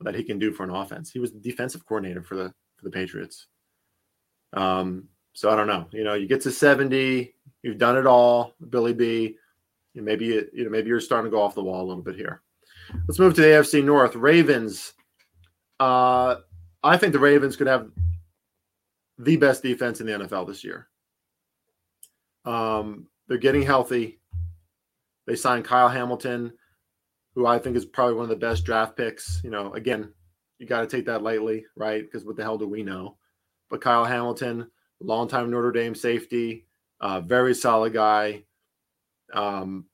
[0.00, 1.10] that he can do for an offense?
[1.10, 3.46] He was the defensive coordinator for the for the Patriots.
[4.54, 5.86] Um, so I don't know.
[5.90, 9.36] You know, you get to 70, you've done it all, Billy B.
[9.96, 12.16] Maybe it, you know, maybe you're starting to go off the wall a little bit
[12.16, 12.42] here.
[13.06, 14.16] Let's move to the AFC North.
[14.16, 14.92] Ravens.
[15.78, 16.36] Uh,
[16.84, 17.90] I think the Ravens could have
[19.18, 20.88] the best defense in the NFL this year.
[22.44, 24.20] Um, they're getting healthy.
[25.26, 26.52] They signed Kyle Hamilton,
[27.34, 29.40] who I think is probably one of the best draft picks.
[29.42, 30.12] You know, again,
[30.58, 32.02] you got to take that lightly, right?
[32.02, 33.16] Because what the hell do we know?
[33.70, 34.70] But Kyle Hamilton,
[35.00, 36.66] longtime Notre Dame safety,
[37.00, 38.44] uh, very solid guy.
[39.32, 39.86] Um,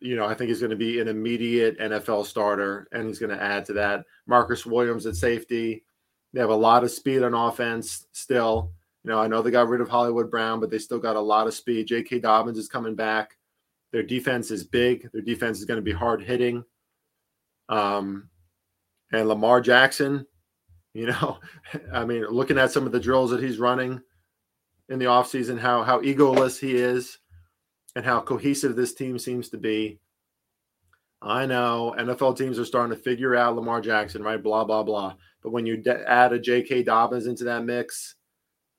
[0.00, 3.36] you know, I think he's going to be an immediate NFL starter, and he's going
[3.36, 4.04] to add to that.
[4.28, 5.84] Marcus Williams at safety.
[6.32, 8.72] They have a lot of speed on offense still.
[9.04, 11.20] You know, I know they got rid of Hollywood Brown, but they still got a
[11.20, 11.86] lot of speed.
[11.86, 12.18] J.K.
[12.20, 13.36] Dobbins is coming back.
[13.92, 15.10] Their defense is big.
[15.12, 16.64] Their defense is going to be hard hitting.
[17.68, 18.28] Um,
[19.12, 20.26] and Lamar Jackson,
[20.94, 21.38] You know,
[21.92, 24.00] I mean, looking at some of the drills that he's running
[24.88, 27.18] in the offseason, how how egoless he is,
[27.94, 30.00] and how cohesive this team seems to be.
[31.20, 34.42] I know NFL teams are starting to figure out Lamar Jackson, right?
[34.42, 35.14] Blah blah blah.
[35.50, 36.82] When you add a J.K.
[36.84, 38.16] Dobbins into that mix,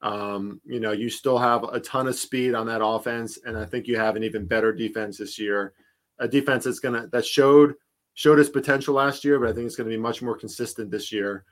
[0.01, 3.65] um, you know you still have a ton of speed on that offense, and I
[3.65, 5.73] think you have an even better defense this year.
[6.19, 7.75] A defense that's gonna that showed
[8.19, 10.91] showed its potential last year, but I think it's going to be much more consistent
[10.91, 11.45] this year.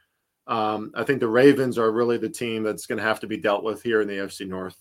[0.48, 3.38] Um, I think the Ravens are really the team that's going to have to be
[3.38, 4.78] dealt with here in the AFC North.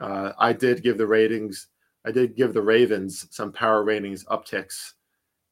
[0.00, 1.68] Uh, I did give the ratings,
[2.04, 4.94] I did give the Ravens some power ratings upticks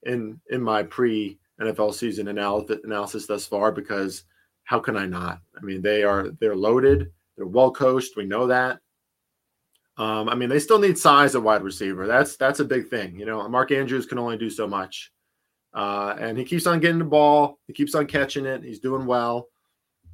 [0.03, 4.25] in in my pre NFL season analysis, thus far because
[4.64, 5.40] how can I not?
[5.57, 8.16] I mean, they are they're loaded, they're well coached.
[8.16, 8.81] We know that.
[9.99, 12.07] Um, I mean, they still need size at wide receiver.
[12.07, 13.19] That's that's a big thing.
[13.19, 15.12] You know, Mark Andrews can only do so much.
[15.73, 17.59] Uh, and he keeps on getting the ball.
[17.66, 18.62] He keeps on catching it.
[18.62, 19.49] He's doing well,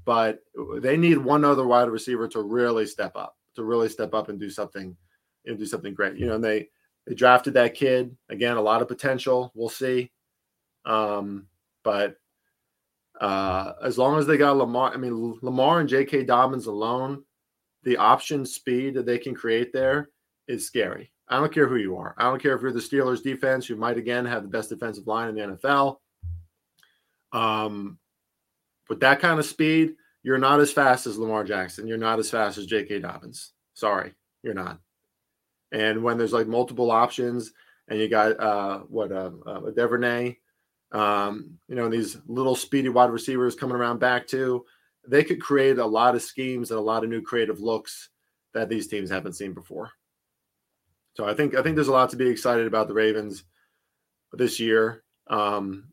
[0.05, 0.41] but
[0.81, 4.41] they need one other wide receiver to really step up, to really step up and
[4.41, 4.97] do something,
[5.47, 6.17] and do something great.
[6.17, 6.69] You know, and they
[7.07, 8.57] they drafted that kid again.
[8.57, 9.53] A lot of potential.
[9.55, 10.11] We'll see.
[10.85, 11.47] Um,
[11.85, 12.17] but
[13.21, 16.25] uh, as long as they got Lamar, I mean Lamar and J.K.
[16.25, 17.25] Dobbins alone,
[17.85, 20.11] the option speed that they can create there
[20.49, 21.13] is scary.
[21.29, 22.15] I don't care who you are.
[22.19, 25.07] I don't care if you're the Steelers defense, who might again have the best defensive
[25.07, 25.97] line in the NFL.
[27.33, 27.99] Um,
[28.89, 31.87] with that kind of speed, you're not as fast as Lamar Jackson.
[31.87, 33.01] You're not as fast as J.K.
[33.01, 33.53] Dobbins.
[33.75, 34.79] Sorry, you're not.
[35.73, 37.53] And when there's like multiple options,
[37.89, 40.37] and you got uh, what uh, uh, Duvernay,
[40.93, 44.65] um, you know, these little speedy wide receivers coming around back too,
[45.09, 48.11] they could create a lot of schemes and a lot of new creative looks
[48.55, 49.91] that these teams haven't seen before.
[51.15, 53.45] So I think I think there's a lot to be excited about the Ravens
[54.33, 55.03] this year.
[55.29, 55.89] Um,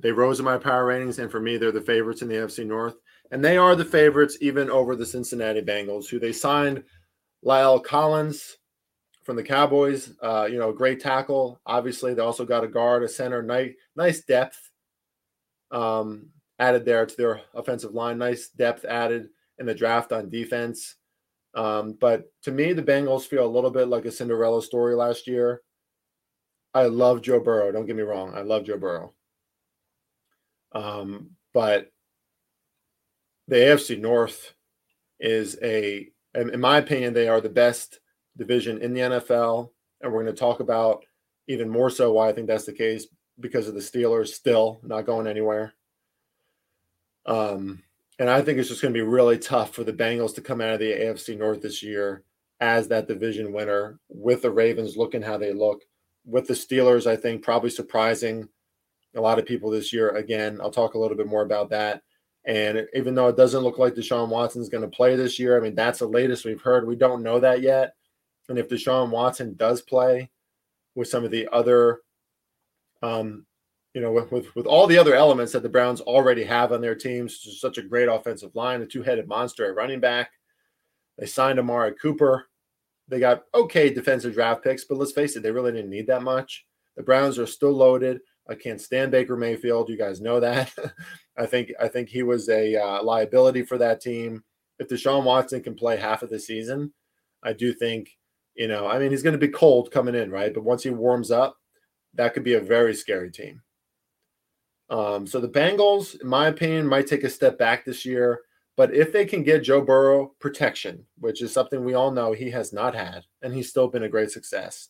[0.00, 2.66] they rose in my power ratings, and for me, they're the favorites in the NFC
[2.66, 2.96] North,
[3.30, 6.82] and they are the favorites even over the Cincinnati Bengals, who they signed
[7.44, 8.56] La'el Collins
[9.24, 10.12] from the Cowboys.
[10.22, 11.60] Uh, you know, great tackle.
[11.66, 14.70] Obviously, they also got a guard, a center, nice nice depth
[15.70, 18.18] um, added there to their offensive line.
[18.18, 20.96] Nice depth added in the draft on defense.
[21.54, 25.26] Um, but to me, the Bengals feel a little bit like a Cinderella story last
[25.26, 25.62] year.
[26.72, 27.70] I love Joe Burrow.
[27.70, 28.34] Don't get me wrong.
[28.34, 29.14] I love Joe Burrow.
[30.72, 31.92] Um, but
[33.46, 34.54] the AFC North
[35.20, 38.00] is a, in my opinion, they are the best
[38.36, 39.70] division in the NFL.
[40.00, 41.04] And we're going to talk about
[41.48, 43.06] even more so why I think that's the case
[43.40, 45.74] because of the Steelers still not going anywhere.
[47.26, 47.82] Um,
[48.18, 50.60] and I think it's just going to be really tough for the Bengals to come
[50.60, 52.22] out of the AFC North this year
[52.60, 55.82] as that division winner with the Ravens looking how they look.
[56.24, 58.48] With the Steelers, I think probably surprising
[59.14, 60.10] a lot of people this year.
[60.10, 62.02] Again, I'll talk a little bit more about that.
[62.46, 65.56] And even though it doesn't look like Deshaun Watson is going to play this year,
[65.56, 66.86] I mean, that's the latest we've heard.
[66.86, 67.94] We don't know that yet.
[68.48, 70.30] And if Deshaun Watson does play
[70.94, 72.00] with some of the other
[73.02, 73.46] um,
[73.94, 76.80] you know, with, with, with all the other elements that the Browns already have on
[76.80, 80.32] their teams, such a great offensive line, a two-headed monster at running back.
[81.16, 82.48] They signed Amari Cooper.
[83.06, 86.22] They got okay defensive draft picks, but let's face it, they really didn't need that
[86.22, 86.66] much.
[86.96, 88.20] The Browns are still loaded.
[88.48, 89.88] I can't stand Baker Mayfield.
[89.88, 90.72] You guys know that.
[91.36, 94.42] I think I think he was a uh, liability for that team.
[94.78, 96.92] If Deshaun Watson can play half of the season,
[97.42, 98.10] I do think
[98.54, 98.86] you know.
[98.86, 100.52] I mean, he's going to be cold coming in, right?
[100.52, 101.56] But once he warms up,
[102.14, 103.62] that could be a very scary team.
[104.90, 108.40] Um, so the Bengals, in my opinion, might take a step back this year.
[108.76, 112.50] But if they can get Joe Burrow protection, which is something we all know he
[112.50, 114.88] has not had, and he's still been a great success,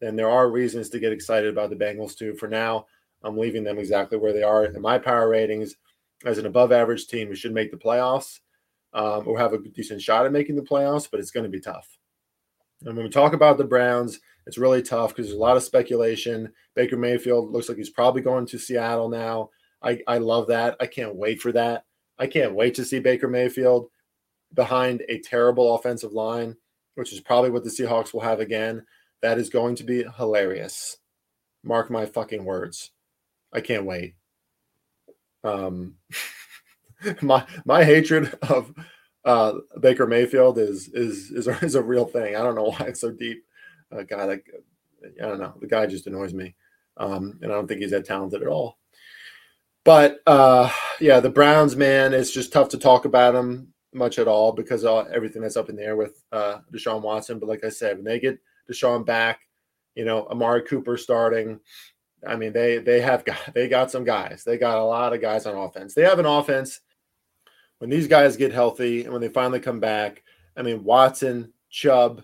[0.00, 2.34] then there are reasons to get excited about the Bengals too.
[2.34, 2.86] For now,
[3.22, 5.76] I'm leaving them exactly where they are in my power ratings
[6.24, 8.40] as an above average team who should make the playoffs
[8.92, 11.60] um, or have a decent shot at making the playoffs, but it's going to be
[11.60, 11.98] tough.
[12.84, 15.62] And when we talk about the Browns, it's really tough because there's a lot of
[15.62, 16.52] speculation.
[16.74, 19.50] Baker Mayfield looks like he's probably going to Seattle now.
[19.82, 20.76] I, I love that.
[20.80, 21.84] I can't wait for that.
[22.18, 23.88] I can't wait to see Baker Mayfield
[24.52, 26.56] behind a terrible offensive line,
[26.94, 28.84] which is probably what the Seahawks will have again.
[29.22, 30.98] That is going to be hilarious.
[31.62, 32.90] Mark my fucking words.
[33.52, 34.14] I can't wait.
[35.42, 35.94] Um,
[37.22, 38.72] my my hatred of
[39.24, 42.36] uh, Baker Mayfield is is is is a real thing.
[42.36, 43.44] I don't know why it's so deep.
[43.92, 44.50] Uh, guy like
[45.22, 45.54] I don't know.
[45.60, 46.54] The guy just annoys me,
[46.96, 48.78] um, and I don't think he's that talented at all.
[49.84, 50.70] But uh,
[51.00, 54.84] yeah, the Browns, man, it's just tough to talk about them much at all because
[54.84, 57.38] everything that's up in the air with uh, Deshaun Watson.
[57.38, 58.38] But like I said, when they get
[58.70, 59.40] Deshaun back,
[59.94, 61.60] you know, Amari Cooper starting.
[62.26, 64.42] I mean, they they have got they got some guys.
[64.44, 65.94] They got a lot of guys on offense.
[65.94, 66.80] They have an offense
[67.78, 70.22] when these guys get healthy and when they finally come back,
[70.56, 72.22] I mean, Watson, Chubb,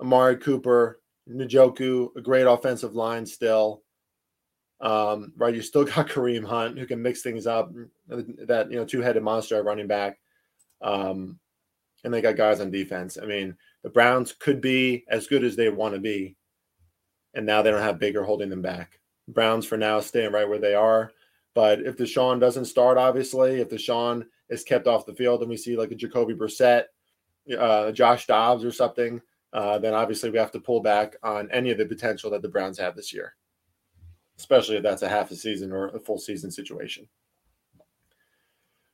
[0.00, 3.82] Amari Cooper, Njoku, a great offensive line still.
[4.80, 7.72] Um, right, you still got Kareem Hunt who can mix things up.
[8.08, 10.18] That you know, two-headed monster at running back,
[10.82, 11.38] um,
[12.02, 13.18] and they got guys on defense.
[13.20, 16.36] I mean, the Browns could be as good as they want to be,
[17.34, 18.98] and now they don't have Baker holding them back.
[19.28, 21.12] Browns for now staying right where they are.
[21.54, 25.56] But if Deshaun doesn't start, obviously, if Deshaun is kept off the field and we
[25.56, 26.84] see like a Jacoby Brissett,
[27.58, 29.20] uh, Josh Dobbs or something,
[29.52, 32.48] uh, then obviously we have to pull back on any of the potential that the
[32.48, 33.34] Browns have this year,
[34.38, 37.08] especially if that's a half a season or a full season situation.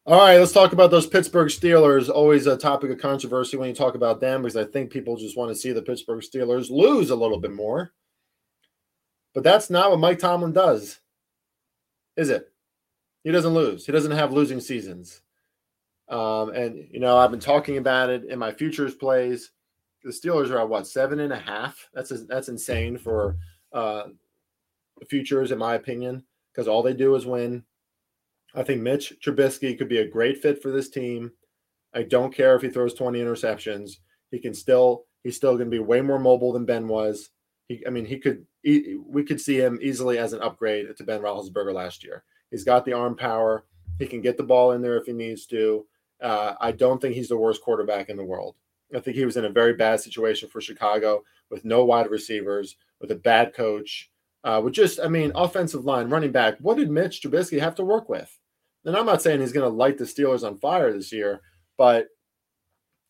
[0.07, 2.09] All right, let's talk about those Pittsburgh Steelers.
[2.09, 5.37] Always a topic of controversy when you talk about them because I think people just
[5.37, 7.93] want to see the Pittsburgh Steelers lose a little bit more.
[9.35, 11.01] But that's not what Mike Tomlin does,
[12.17, 12.53] is it?
[13.25, 13.85] He doesn't lose.
[13.85, 15.23] He doesn't have losing seasons.
[16.09, 19.51] Um, and you know, I've been talking about it in my futures plays.
[20.05, 21.89] The Steelers are at what seven and a half.
[21.93, 23.37] That's a, that's insane for
[23.73, 24.05] uh,
[25.09, 27.65] futures, in my opinion, because all they do is win.
[28.55, 31.33] I think Mitch Trubisky could be a great fit for this team.
[31.95, 33.97] I don't care if he throws 20 interceptions.
[34.31, 37.31] He can still he's still going to be way more mobile than Ben was.
[37.69, 41.21] He, I mean, he could we could see him easily as an upgrade to Ben
[41.21, 42.25] Roethlisberger last year.
[42.51, 43.65] He's got the arm power.
[43.99, 45.87] He can get the ball in there if he needs to.
[46.23, 48.57] Uh, I don't think he's the worst quarterback in the world.
[48.95, 52.77] I think he was in a very bad situation for Chicago with no wide receivers,
[53.01, 54.11] with a bad coach,
[54.45, 56.57] uh, with just, I mean, offensive line, running back.
[56.61, 58.39] What did Mitch Trubisky have to work with?
[58.85, 61.41] And I'm not saying he's going to light the Steelers on fire this year,
[61.77, 62.07] but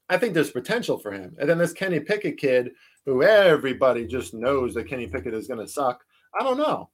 [0.09, 1.37] I think there's potential for him.
[1.39, 2.71] And then this Kenny Pickett kid,
[3.05, 6.03] who everybody just knows that Kenny Pickett is going to suck.
[6.39, 6.89] I don't know.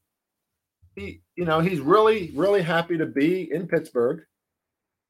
[0.96, 4.24] He, you know, he's really, really happy to be in Pittsburgh.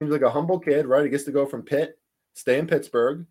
[0.03, 1.05] Seems like a humble kid, right?
[1.05, 1.96] He gets to go from Pitt,
[2.34, 3.24] stay in Pittsburgh.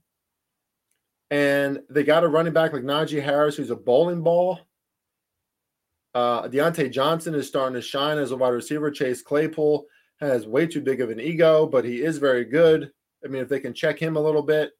[1.29, 4.61] And they got a running back like Najee Harris, who's a bowling ball.
[6.15, 8.89] Uh, Diontae Johnson is starting to shine as a wide receiver.
[8.89, 9.85] Chase Claypool
[10.21, 12.89] has way too big of an ego, but he is very good.
[13.25, 14.71] I mean, if they can check him a little bit,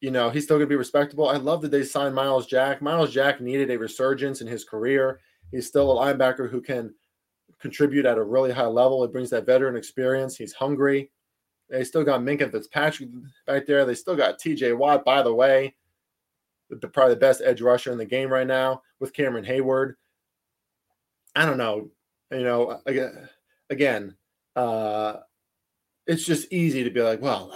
[0.00, 1.28] you know, he's still going to be respectable.
[1.28, 2.80] I love that they signed Myles Jack.
[2.80, 5.18] Myles Jack needed a resurgence in his career.
[5.50, 6.94] He's still a linebacker who can
[7.60, 9.04] contribute at a really high level.
[9.04, 10.36] It brings that veteran experience.
[10.36, 11.10] He's hungry.
[11.68, 13.10] They still got Minkah Fitzpatrick
[13.46, 13.84] back there.
[13.84, 15.74] They still got TJ Watt, by the way,
[16.70, 19.94] the, probably the best edge rusher in the game right now with Cameron Heyward.
[21.34, 21.90] I don't know.
[22.30, 22.80] You know,
[23.70, 24.16] again,
[24.56, 25.18] uh,
[26.06, 27.52] it's just easy to be like, well,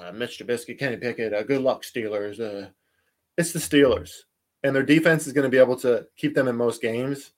[0.00, 2.40] uh, Mitch Trubisky, Kenny Pickett, uh, good luck, Steelers.
[2.40, 2.68] Uh,
[3.36, 4.12] it's the Steelers,
[4.62, 7.32] and their defense is going to be able to keep them in most games.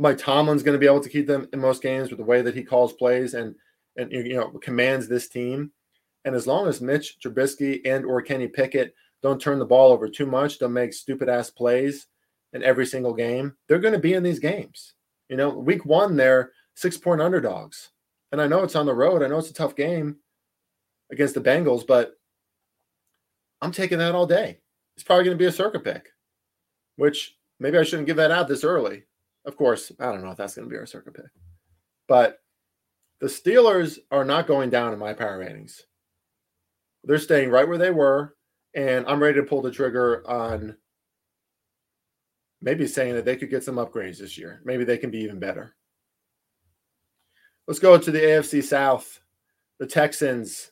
[0.00, 2.40] Mike Tomlin's going to be able to keep them in most games with the way
[2.40, 3.54] that he calls plays and
[3.98, 5.72] and you know commands this team.
[6.24, 10.08] And as long as Mitch Trubisky and or Kenny Pickett don't turn the ball over
[10.08, 12.06] too much, don't make stupid ass plays
[12.54, 14.94] in every single game, they're going to be in these games.
[15.28, 17.90] You know, week one they're six point underdogs,
[18.32, 19.22] and I know it's on the road.
[19.22, 20.16] I know it's a tough game
[21.12, 22.14] against the Bengals, but
[23.60, 24.60] I'm taking that all day.
[24.96, 26.08] It's probably going to be a Circa pick,
[26.96, 29.04] which maybe I shouldn't give that out this early.
[29.44, 31.24] Of course, I don't know if that's going to be our Circa pick.
[32.08, 32.38] But
[33.20, 35.82] the Steelers are not going down in my power ratings.
[37.04, 38.34] They're staying right where they were.
[38.74, 40.76] And I'm ready to pull the trigger on
[42.62, 44.60] maybe saying that they could get some upgrades this year.
[44.64, 45.74] Maybe they can be even better.
[47.66, 49.20] Let's go to the AFC South.
[49.78, 50.70] The Texans,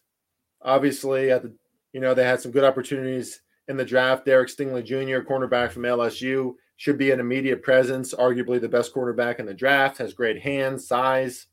[0.62, 1.54] obviously, at the
[1.92, 4.26] you know they had some good opportunities in the draft.
[4.26, 9.40] Derek Stingley Jr., cornerback from LSU, should be an immediate presence, arguably the best quarterback
[9.40, 11.48] in the draft, has great hands, size.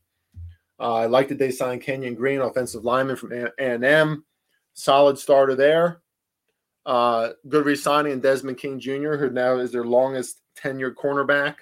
[0.79, 4.23] Uh, I like that they signed Kenyon Green, offensive lineman from A&M.
[4.75, 6.01] Solid starter there.
[6.85, 11.55] Uh, good re-signing in Desmond King Jr., who now is their longest tenured cornerback.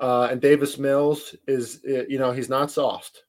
[0.00, 3.24] Uh, and Davis Mills is, you know, he's not soft.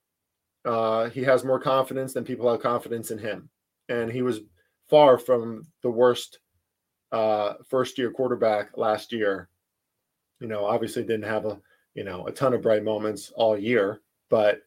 [0.63, 3.49] Uh, he has more confidence than people have confidence in him.
[3.89, 4.39] And he was
[4.89, 6.39] far from the worst
[7.15, 9.47] uh, first year quarterback last year.
[10.41, 11.59] You know, obviously didn't have a
[11.93, 14.61] you know a ton of bright moments all year, but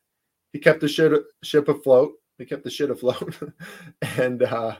[0.52, 2.14] he kept the ship ship afloat.
[2.38, 3.36] He kept the shit afloat,
[4.18, 4.76] and uh,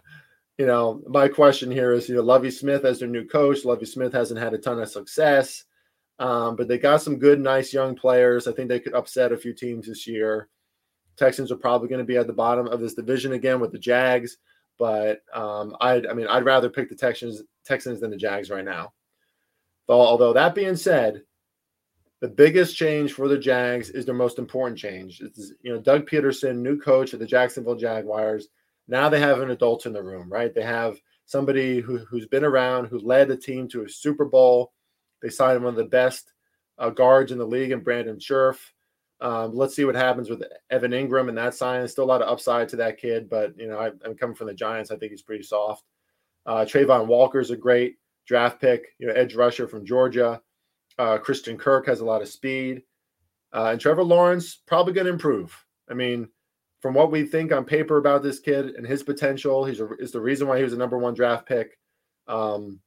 [0.56, 3.64] you know, my question here is, you know, Lovie Smith as their new coach.
[3.64, 5.64] Lovie Smith hasn't had a ton of success,
[6.18, 8.48] um, but they got some good, nice young players.
[8.48, 10.48] I think they could upset a few teams this year.
[11.16, 13.78] Texans are probably going to be at the bottom of this division again with the
[13.78, 14.38] Jags.
[14.78, 18.64] But um, I, I mean, I'd rather pick the Texans Texans than the Jags right
[18.64, 18.92] now.
[19.88, 21.22] Although that being said,
[22.20, 25.20] the biggest change for the Jags is their most important change.
[25.20, 28.48] It's you know Doug Pederson, new coach of the Jacksonville Jaguars.
[28.88, 30.52] Now they have an adult in the room, right?
[30.52, 34.72] They have somebody who, who's been around, who led the team to a Super Bowl.
[35.20, 36.32] They signed one of the best
[36.78, 38.72] uh, guards in the league, and Brandon Scherff.
[39.20, 41.86] Um, let's see what happens with Evan Engram and that sign.
[41.86, 44.46] Still a lot of upside to that kid, but you know I, am coming from
[44.46, 44.90] the Giants.
[44.90, 45.84] I think he's pretty soft.
[46.48, 47.96] Uh, Travon Walker is a great
[48.26, 50.40] draft pick, you know, edge rusher from Georgia.
[50.98, 52.82] Uh, Christian Kirk has a lot of speed,
[53.52, 55.54] uh, and Trevor Lawrence probably going to improve.
[55.90, 56.26] I mean,
[56.80, 60.10] from what we think on paper about this kid and his potential, he's a, is
[60.10, 61.78] the reason why he was a number one draft pick.
[62.26, 62.80] Um,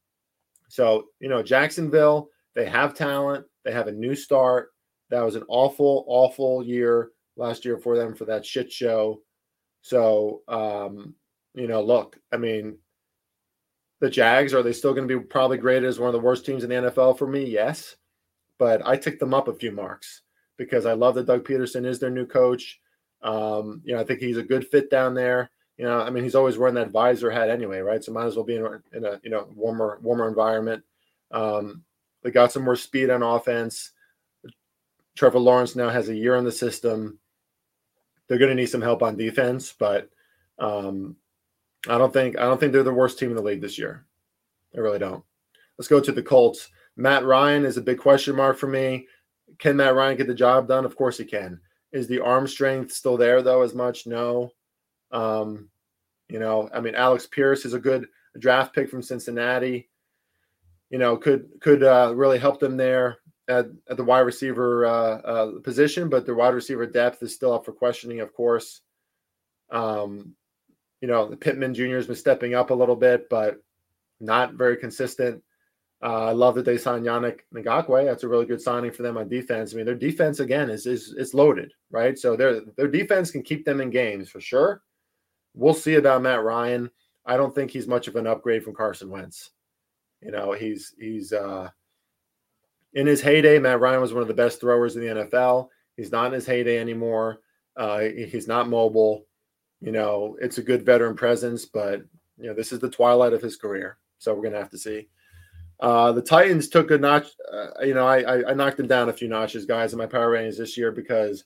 [0.67, 3.45] so you know, Jacksonville, they have talent.
[3.63, 4.69] They have a new start.
[5.11, 9.21] That was an awful, awful year last year for them for that shit show.
[9.83, 11.13] So um,
[11.53, 12.77] you know, look, I mean,
[14.01, 16.45] the Jags are they still going to be probably graded as one of the worst
[16.45, 17.45] teams in the NFL for me?
[17.45, 17.95] Yes,
[18.57, 20.23] but I ticked them up a few marks
[20.57, 22.79] because I love that Doug Pederson is their new coach.
[23.21, 25.51] Um, you know, I think he's a good fit down there.
[25.77, 28.03] You know, I mean, he's always wearing that visor hat anyway, right?
[28.03, 30.83] So might as well be in, in a you know warmer warmer environment.
[31.29, 31.83] Um,
[32.23, 33.91] they got some more speed on offense.
[35.15, 37.19] Trevor Lawrence now has a year in the system.
[38.27, 40.09] They're going to need some help on defense, but
[40.57, 41.15] um,
[41.87, 44.05] I don't think I don't think they're the worst team in the league this year.
[44.75, 45.23] I really don't.
[45.77, 46.69] Let's go to the Colts.
[46.95, 49.07] Matt Ryan is a big question mark for me.
[49.57, 50.85] Can Matt Ryan get the job done?
[50.85, 51.59] Of course he can.
[51.91, 54.05] Is the arm strength still there though as much?
[54.05, 54.51] No.
[55.11, 55.69] Um,
[56.29, 58.07] you know, I mean, Alec Pierce is a good
[58.39, 59.89] draft pick from Cincinnati.
[60.89, 63.17] You know, could could uh, really help them there
[63.47, 67.53] at, at the wide receiver uh, uh, position, but the wide receiver depth is still
[67.53, 68.81] up for questioning, of course.
[69.69, 70.35] Um,
[71.01, 71.95] you know, the Pittman Jr.
[71.95, 73.61] has been stepping up a little bit, but
[74.19, 75.43] not very consistent.
[76.03, 78.05] Uh, I love that they signed Yannick Ngakoue.
[78.05, 79.73] That's a really good signing for them on defense.
[79.73, 82.17] I mean, their defense again is is is loaded, right?
[82.17, 84.81] So their their defense can keep them in games for sure.
[85.53, 86.89] We'll see about Matt Ryan.
[87.25, 89.51] I don't think he's much of an upgrade from Carson Wentz.
[90.21, 91.69] You know, he's he's uh
[92.93, 95.69] in his heyday, Matt Ryan was one of the best throwers in the NFL.
[95.95, 97.39] He's not in his heyday anymore.
[97.77, 99.25] Uh, he's not mobile.
[99.81, 102.01] You know, it's a good veteran presence, but
[102.37, 103.97] you know, this is the twilight of his career.
[104.19, 105.09] So we're gonna have to see.
[105.79, 107.27] Uh, the Titans took a notch.
[107.51, 110.29] Uh, you know, I, I knocked them down a few notches, guys, in my power
[110.29, 111.43] ratings this year because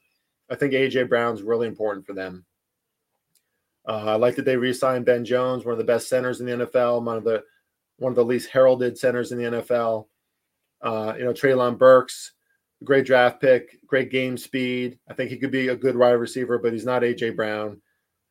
[0.50, 2.46] I think AJ Brown's really important for them.
[3.88, 6.66] Uh, I like that they re-signed Ben Jones, one of the best centers in the
[6.66, 7.44] NFL, one of the
[7.98, 10.08] one of the least heralded centers in the NFL.
[10.82, 12.34] Uh, you know, Treylon Burks,
[12.84, 15.00] great draft pick, great game speed.
[15.10, 17.82] I think he could be a good wide receiver, but he's not AJ Brown.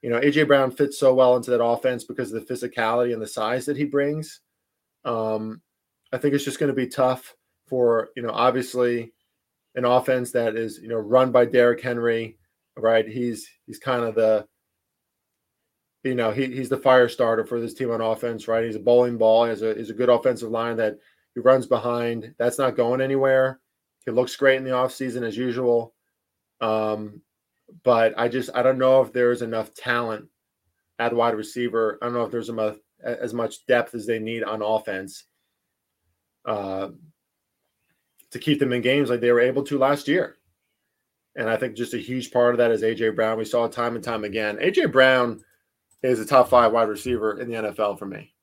[0.05, 3.22] You know, AJ Brown fits so well into that offense because of the physicality and
[3.22, 4.40] the size that he brings.
[5.02, 5.62] Um,
[6.12, 7.34] I think it's just going to be tough
[7.66, 9.14] for you know obviously
[9.76, 12.36] an offense that is you know run by Derrick Henry,
[12.76, 13.09] right?
[13.09, 14.46] He's he's kind of the
[16.02, 18.62] you know he, he's the fire starter for this team on offense, right?
[18.62, 19.46] He's a bowling ball.
[19.46, 20.98] He's a he's a good offensive line that
[21.34, 22.34] he runs behind.
[22.36, 23.59] That's not going anywhere.
[24.05, 25.94] He looks great in the offseason as usual.
[26.61, 27.22] Um,
[27.82, 30.28] but I just I don't know if there's enough talent
[30.98, 31.98] at wide receiver.
[32.00, 35.24] I don't know if there's enough as much depth as they need on offense
[36.46, 36.88] uh,
[38.30, 40.36] to keep them in games like they were able to last year.
[41.36, 43.38] And I think just a huge part of that is AJ Brown.
[43.38, 44.56] We saw it time and time again.
[44.58, 45.40] AJ Brown
[46.02, 48.34] is a top five wide receiver in the NFL for me.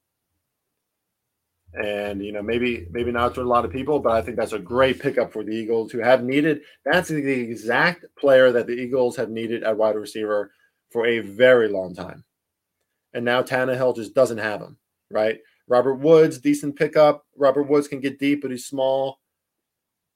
[1.74, 4.54] And you know, maybe maybe not to a lot of people, but I think that's
[4.54, 6.62] a great pickup for the Eagles who have needed.
[6.84, 10.52] That's the exact player that the Eagles have needed at wide receiver
[10.90, 12.26] for a very long time.
[13.14, 14.78] And now Tannehill just doesn't have him,
[15.10, 15.40] right?
[15.68, 17.26] Robert Woods, decent pickup.
[17.38, 19.20] Robert Woods can get deep, but he's small.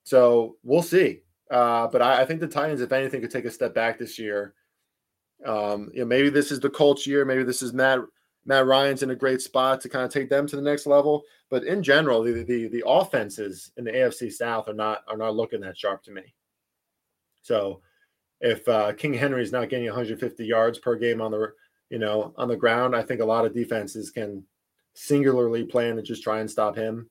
[0.04, 1.22] So we'll see.
[1.50, 4.18] Uh, but I, I, think the Titans, if anything, could take a step back this
[4.18, 4.54] year.
[5.46, 7.24] Um, you know, maybe this is the Colts year.
[7.24, 8.00] Maybe this is Matt
[8.46, 11.24] Matt Ryan's in a great spot to kind of take them to the next level.
[11.50, 15.36] But in general, the the, the offenses in the AFC South are not are not
[15.36, 16.34] looking that sharp to me.
[17.42, 17.82] So
[18.42, 21.54] if uh, King Henry is not getting 150 yards per game on the
[21.90, 24.44] you know on the ground, I think a lot of defenses can
[24.94, 27.10] singularly plan to just try and stop him,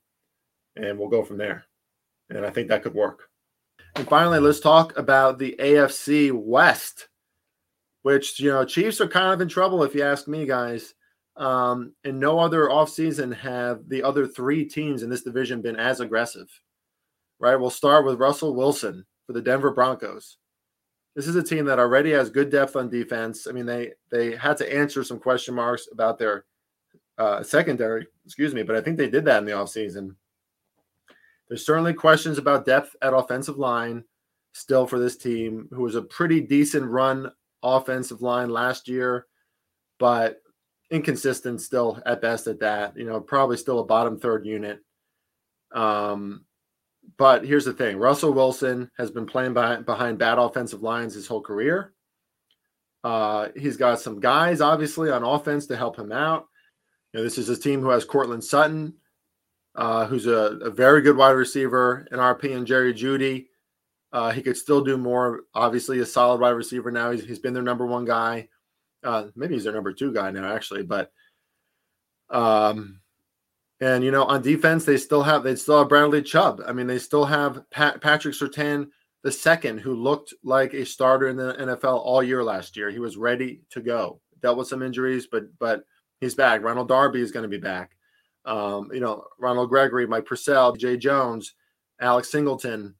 [0.75, 1.65] and we'll go from there.
[2.29, 3.29] And I think that could work.
[3.95, 7.07] And finally, let's talk about the AFC West,
[8.01, 10.93] which, you know, Chiefs are kind of in trouble, if you ask me, guys.
[11.37, 15.99] Um, in no other offseason have the other three teams in this division been as
[15.99, 16.47] aggressive,
[17.39, 17.57] right?
[17.57, 20.37] We'll start with Russell Wilson for the Denver Broncos.
[21.13, 23.47] This is a team that already has good depth on defense.
[23.47, 26.45] I mean, they they had to answer some question marks about their
[27.17, 30.15] uh, secondary, excuse me, but I think they did that in the offseason.
[31.47, 34.03] There's certainly questions about depth at offensive line
[34.53, 37.29] still for this team, who was a pretty decent run
[37.61, 39.27] offensive line last year,
[39.99, 40.41] but
[40.95, 42.97] inconsistent still at best at that.
[42.97, 44.79] You know, probably still a bottom third unit.
[45.73, 46.45] Um,
[47.17, 51.27] but here's the thing Russell Wilson has been playing behind, behind bad offensive lines his
[51.27, 51.93] whole career.
[53.03, 56.47] Uh, he's got some guys, obviously, on offense to help him out.
[57.13, 58.95] You know, this is a team who has Courtland Sutton,
[59.75, 62.07] uh, who's a, a, very good wide receiver.
[62.11, 63.47] In our opinion, Jerry Jeudy.
[64.11, 65.41] uh, he could still do more.
[65.53, 67.11] Obviously, a solid wide receiver now.
[67.11, 68.49] He's, he's been their number one guy.
[69.05, 70.83] Uh, maybe he's their number two guy now, actually.
[70.83, 71.11] But
[72.29, 72.99] um,
[73.79, 76.61] and you know, on defense, they still have they still have Bradley Chubb.
[76.67, 78.87] I mean, they still have Pat, Patrick Surtain
[79.23, 82.89] the second, who looked like a starter in the NFL all year last year.
[82.89, 84.21] He was ready to go.
[84.41, 85.83] Dealt with some injuries, but but
[86.19, 86.61] he's back.
[86.61, 87.91] Ronald Darby is going to be back.
[88.45, 91.55] Um, you know, Ronald Gregory, Mike Purcell, Jay Jones,
[91.99, 92.95] Alex Singleton.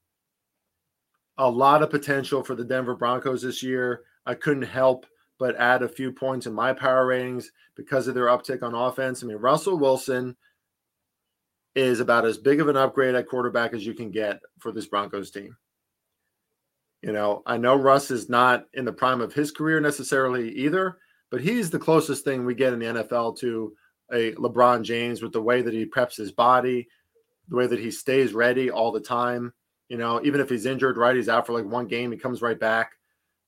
[1.37, 4.01] A lot of potential for the Denver Broncos this year.
[4.25, 5.05] I couldn't help
[5.39, 9.23] but add a few points in my power ratings because of their uptick on offense.
[9.23, 10.35] I mean, Russell Wilson
[11.75, 14.87] is about as big of an upgrade at quarterback as you can get for this
[14.87, 15.57] Broncos team.
[17.01, 20.97] You know, I know Russ is not in the prime of his career necessarily either,
[21.29, 23.75] but he's the closest thing we get in the NFL to
[24.11, 26.87] a LeBron James with the way that he preps his body,
[27.49, 29.53] the way that he stays ready all the time.
[29.89, 32.41] You know, even if he's injured, right, he's out for like one game, he comes
[32.41, 32.93] right back.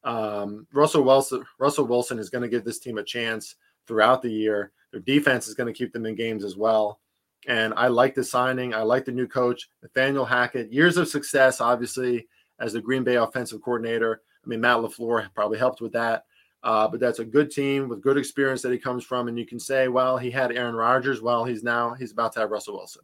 [0.07, 3.55] Um, Russell Wilson, Russell Wilson is going to give this team a chance
[3.87, 4.71] throughout the year.
[4.91, 7.01] Their defense is going to keep them in games as well.
[7.45, 8.73] And I like the signing.
[8.73, 10.71] I like the new coach, Nathaniel Hackett.
[10.71, 12.25] Years of success, obviously,
[12.59, 14.21] as the Green Bay offensive coordinator.
[14.45, 16.23] I mean, Matt LaFleur probably helped with that.
[16.63, 19.27] Uh, but that's a good team with good experience that he comes from.
[19.27, 21.21] And you can say, well, he had Aaron Rodgers.
[21.21, 23.03] Well, he's now he's about to have Russell Wilson.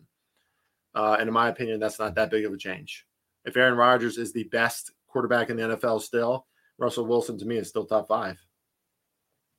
[0.95, 3.05] Uh, and in my opinion, that's not that big of a change.
[3.43, 6.47] If Aaron Rodgers is the best quarterback in the NFL still,
[6.77, 8.37] Russell Wilson to me is still top five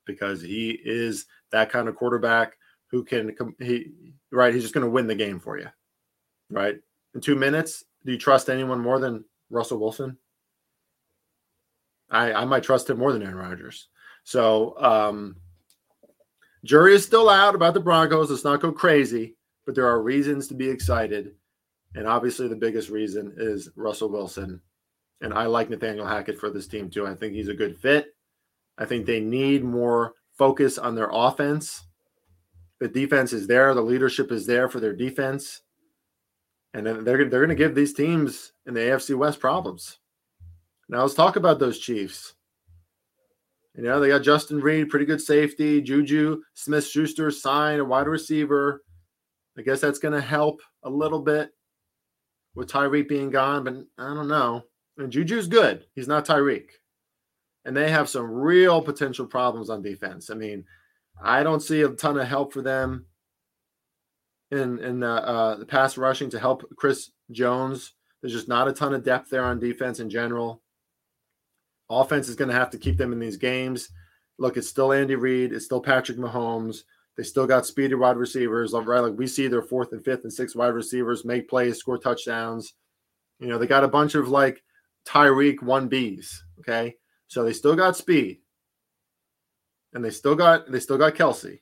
[0.07, 2.57] because he is that kind of quarterback
[2.91, 3.93] who can he
[4.31, 5.69] right he's just going to win the game for you
[6.51, 6.77] right?
[7.15, 10.17] In two minutes do you trust anyone more than russell wilson?
[12.11, 13.89] I i might trust him more than aaron rodgers.
[14.25, 15.37] So um
[16.65, 18.31] jury is still out about the broncos.
[18.31, 21.35] Let's not go crazy but there are reasons to be excited.
[21.95, 24.61] And obviously the biggest reason is russell wilson
[25.21, 28.15] and i like nathaniel hackett for this team too i think he's a good fit
[28.79, 31.85] i think they need more focus on their offense
[32.85, 35.62] the defense is there, the leadership is there for their defense,
[36.75, 40.01] and then they're they're going to give these teams in the AFC West problems.
[40.89, 42.35] Now let's talk about those Chiefs.
[43.75, 45.81] You know they got Justin Reid, pretty good safety.
[45.81, 48.83] Juju Smith Schuster signed a wide receiver.
[49.57, 51.51] I guess that's going to help a little bit
[52.55, 54.65] with Tyreek being gone, but I don't know.
[54.99, 55.86] And Juju's good.
[55.95, 56.68] He's not Tyreek.
[57.64, 60.30] And they have some real potential problems on defense.
[60.30, 60.64] I mean,
[61.22, 63.07] I don't see a ton of help for them
[64.51, 67.95] in in uh, uh, the pass rushing to help Chris Jones.
[68.20, 70.62] There's just not a ton of depth there on defense in general.
[71.90, 73.90] Offense is going to have to keep them in these games.
[74.38, 75.53] Look, it's still Andy Reid.
[75.53, 76.84] It's still Patrick Mahomes.
[77.16, 79.01] They still got speedy wide receivers, right?
[79.01, 82.74] Like we see their fourth and fifth and sixth wide receivers make plays, score touchdowns.
[83.38, 84.62] You know, they got a bunch of like
[85.07, 86.41] Tyreek one Bs.
[86.61, 86.97] Okay.
[87.29, 88.39] So they still got speed
[89.95, 91.61] and they still got they still got Kelce.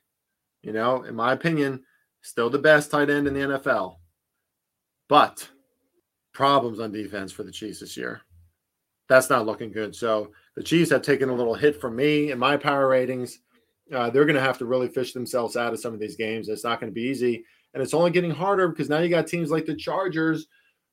[0.63, 1.83] You know, in my opinion,
[2.23, 3.97] still the best tight end in the NFL.
[5.09, 5.49] But
[6.33, 8.23] problems on defense for the Chiefs this year.
[9.09, 9.95] That's not looking good.
[9.95, 13.41] So the Chiefs have taken a little hit from me and my power ratings.
[13.93, 16.49] Uh, they're going to have to really fish themselves out of some of these games.
[16.49, 17.45] It's not going to be easy.
[17.75, 20.47] And it's only getting harder because now you got teams like the Chargers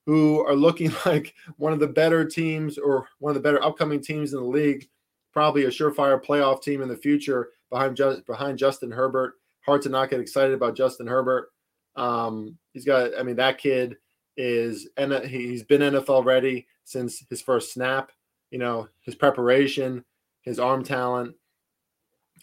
[0.06, 4.00] who are looking like one of the better teams or one of the better upcoming
[4.00, 4.88] teams in the league
[5.32, 9.34] probably a surefire playoff team in the future behind just behind Justin Herbert.
[9.64, 11.50] Hard to not get excited about Justin Herbert.
[11.96, 13.96] Um, he's got, I mean, that kid
[14.36, 18.10] is and he's been NFL ready since his first snap.
[18.50, 20.04] You know, his preparation,
[20.42, 21.36] his arm talent,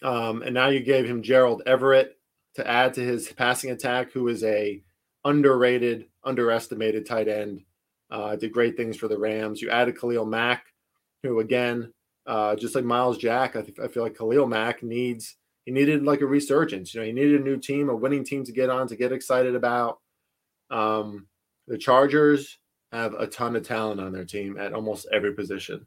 [0.02, 2.16] um, and now you gave him Gerald Everett
[2.54, 4.82] to add to his passing attack, who is a
[5.28, 7.62] underrated, underestimated tight end.
[8.10, 9.60] Uh, did great things for the Rams.
[9.60, 10.66] You added Khalil Mack,
[11.22, 11.92] who again
[12.28, 16.02] uh, just like Myles Jack, I, th- I feel like Khalil Mack needs he needed
[16.02, 16.94] like a resurgence.
[16.94, 19.12] You know, he needed a new team, a winning team to get on, to get
[19.12, 19.98] excited about.
[20.70, 21.26] Um,
[21.66, 22.58] the Chargers
[22.92, 25.86] have a ton of talent on their team at almost every position.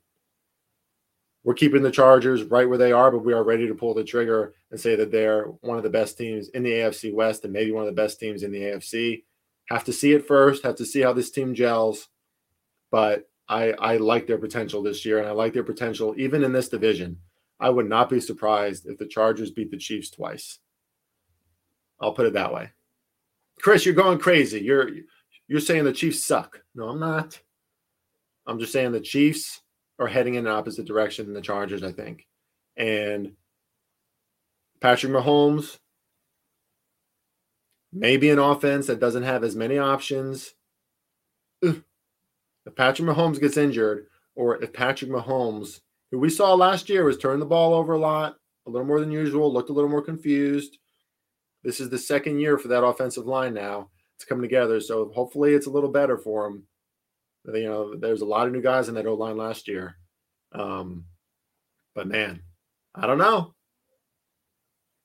[1.44, 4.04] We're keeping the Chargers right where they are, but we are ready to pull the
[4.04, 7.54] trigger and say that they're one of the best teams in the AFC West and
[7.54, 9.24] maybe one of the best teams in the AFC.
[9.72, 12.10] Have to see it first, have to see how this team gels.
[12.92, 16.52] But I, I like their potential this year, and I like their potential even in
[16.52, 17.20] this division.
[17.58, 20.60] I would not be surprised if the Chargers beat the Chiefs twice.
[22.02, 22.72] I'll put it that way.
[23.62, 24.60] Chris, you're going crazy.
[24.60, 24.90] You're
[25.48, 26.62] you're saying the Chiefs suck.
[26.76, 27.40] No, I'm not.
[28.46, 29.62] I'm just saying the Chiefs
[30.00, 32.28] are heading in an opposite direction than the Chargers, I think.
[32.76, 33.36] And
[34.82, 35.78] Patrick Mahomes,
[37.94, 40.54] maybe an offense that doesn't have as many options.
[41.62, 45.82] If Patrick Mahomes gets injured, or if Patrick Mahomes,
[46.12, 48.36] who we saw last year was turning the ball over a lot,
[48.68, 50.78] a little more than usual, looked a little more confused.
[51.64, 53.90] This is the second year for that offensive line now.
[54.16, 54.80] It's coming together.
[54.80, 56.64] So hopefully it's a little better for him.
[57.46, 59.96] You know, there's a lot of new guys in that O line last year.
[60.52, 61.06] Um,
[61.96, 62.42] but man,
[62.94, 63.56] I don't know.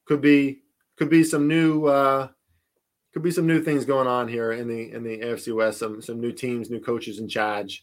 [0.07, 0.61] Could be
[0.99, 2.29] could be some new uh
[3.17, 5.79] could be some new things going on here in the in the AFC West.
[5.79, 7.83] Some some new teams, new coaches in charge.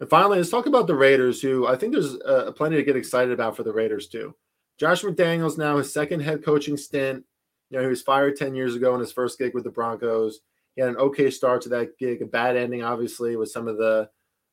[0.00, 2.94] And finally, let's talk about the Raiders, who I think there's uh, plenty to get
[2.94, 4.34] excited about for the Raiders too.
[4.78, 7.24] Josh McDaniels now his second head coaching stint.
[7.70, 10.40] You know, he was fired 10 years ago in his first gig with the Broncos.
[10.74, 13.78] He had an okay start to that gig, a bad ending, obviously, with some of
[13.78, 14.10] the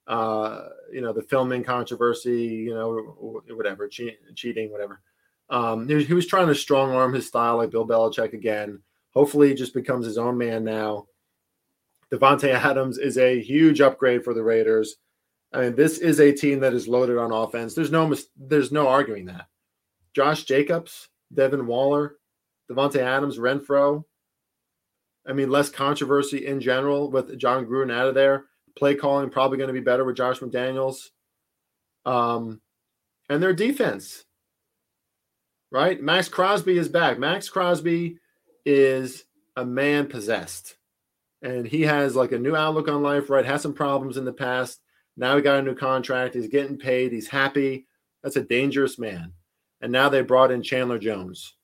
[0.07, 5.01] uh, you know, the filming controversy, you know, whatever, che- cheating, whatever.
[5.49, 8.79] Um, he, he was trying to strong arm his style like Bill Belichick again.
[9.13, 11.07] Hopefully, he just becomes his own man now.
[12.11, 14.97] Davante Adams is a huge upgrade for the Raiders.
[15.51, 17.73] I mean, this is a team that is loaded on offense.
[17.73, 19.47] There's no there's no arguing that.
[20.15, 22.17] Josh Jacobs, Devin Waller,
[22.69, 24.03] Davante Adams, Renfrow.
[25.27, 28.45] I mean, less controversy in general with Jon Gruden out of there.
[28.77, 31.09] Play calling probably going to be better with Josh McDaniels.
[32.05, 32.59] Um,
[33.29, 34.25] and their defense,
[35.71, 36.01] right?
[36.01, 37.17] Maxx Crosby is back.
[37.17, 38.17] Maxx Crosby
[38.65, 40.75] is a man possessed,
[41.41, 43.29] and he has like a new outlook on life.
[43.29, 43.45] Right?
[43.45, 44.79] Has some problems in the past.
[45.15, 46.33] Now he got a new contract.
[46.33, 47.11] He's getting paid.
[47.11, 47.85] He's happy.
[48.23, 49.33] That's a dangerous man.
[49.81, 51.55] And now they brought in Chandler Jones,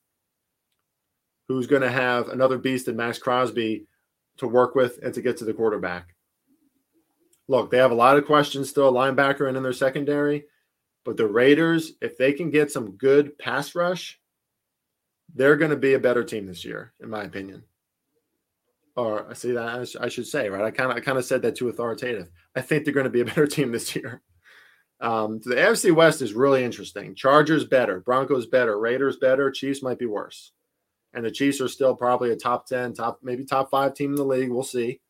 [1.48, 3.86] who's going to have another beast in Maxx Crosby
[4.36, 6.14] to work with and to get to the quarterback.
[7.48, 10.44] Look, they have a lot of questions still, linebacker and in their secondary.
[11.04, 14.19] But the Raiders, if they can get some good pass rush,
[15.34, 17.64] they're going to be a better team this year, in my opinion.
[18.96, 20.64] Or I see that I should say, right?
[20.64, 22.30] I kind of I kind of said that too authoritative.
[22.56, 24.22] I think they're going to be a better team this year.
[25.00, 27.14] Um, the AFC West is really interesting.
[27.14, 30.52] Chargers better, Broncos better, Raiders better, Chiefs might be worse.
[31.14, 34.16] And the Chiefs are still probably a top 10, top maybe top 5 team in
[34.16, 35.00] the league, we'll see.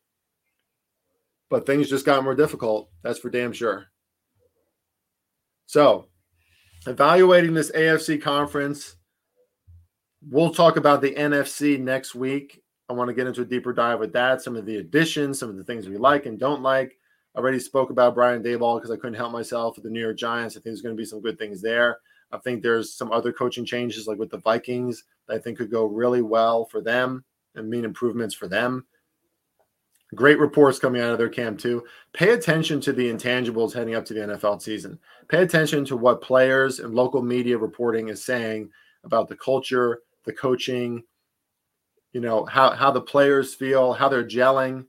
[1.49, 3.87] But things just got more difficult, that's for damn sure.
[5.65, 6.07] So,
[6.87, 8.95] evaluating this AFC conference,
[10.29, 12.61] we'll talk about the NFC next week.
[12.89, 15.49] I want to get into a deeper dive with that, some of the additions, some
[15.49, 16.97] of the things we like and don't like.
[17.35, 20.17] I already spoke about Brian Daboll because I couldn't help myself with the New York
[20.17, 20.55] Giants.
[20.55, 21.99] I think there's going to be some good things there.
[22.33, 25.71] I think there's some other coaching changes, like with the Vikings, that I think could
[25.71, 27.23] go really well for them
[27.55, 28.85] and mean improvements for them.
[30.13, 31.83] Great reports coming out of their camp, too.
[32.11, 34.99] Pay attention to the intangibles heading up to the NFL season.
[35.29, 38.69] Pay attention to what players and local media reporting is saying
[39.05, 41.03] about the culture, the coaching,
[42.13, 44.85] you know, how, how the players feel, how they're gelling.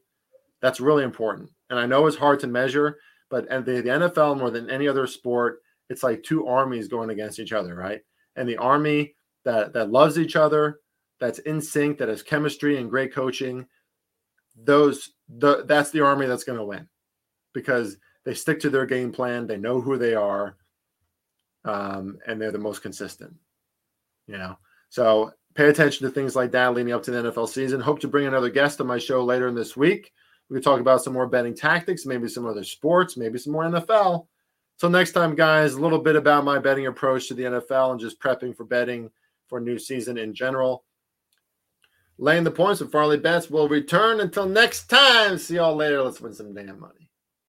[0.61, 1.51] That's really important.
[1.70, 2.99] And I know it's hard to measure,
[3.30, 7.11] but and the, the NFL more than any other sport, it's like two armies going
[7.11, 8.01] against each other, right?
[8.37, 9.14] And the army
[9.45, 10.80] that that loves each other,
[11.18, 13.66] that's in sync, that has chemistry and great coaching,
[14.57, 16.89] those the that's the army that's going to win
[17.55, 20.57] because they stick to their game plan, they know who they are,
[21.64, 23.35] um, and they're the most consistent.
[24.26, 24.57] You know,
[24.93, 27.80] so pay attention to things like that leading up to the NFL season.
[27.80, 30.12] Hope to bring another guest on my show later in this week.
[30.51, 33.64] We can talk about some more betting tactics, maybe some other sports, maybe some more
[33.64, 34.26] NFL.
[34.76, 38.01] So next time, guys, a little bit about my betting approach to the NFL and
[38.01, 39.11] just prepping for betting
[39.49, 40.84] for a new season in general.
[42.18, 45.38] Laying the points with Farley Bets will return until next time.
[45.38, 46.03] See y'all later.
[46.03, 47.09] Let's win some damn money.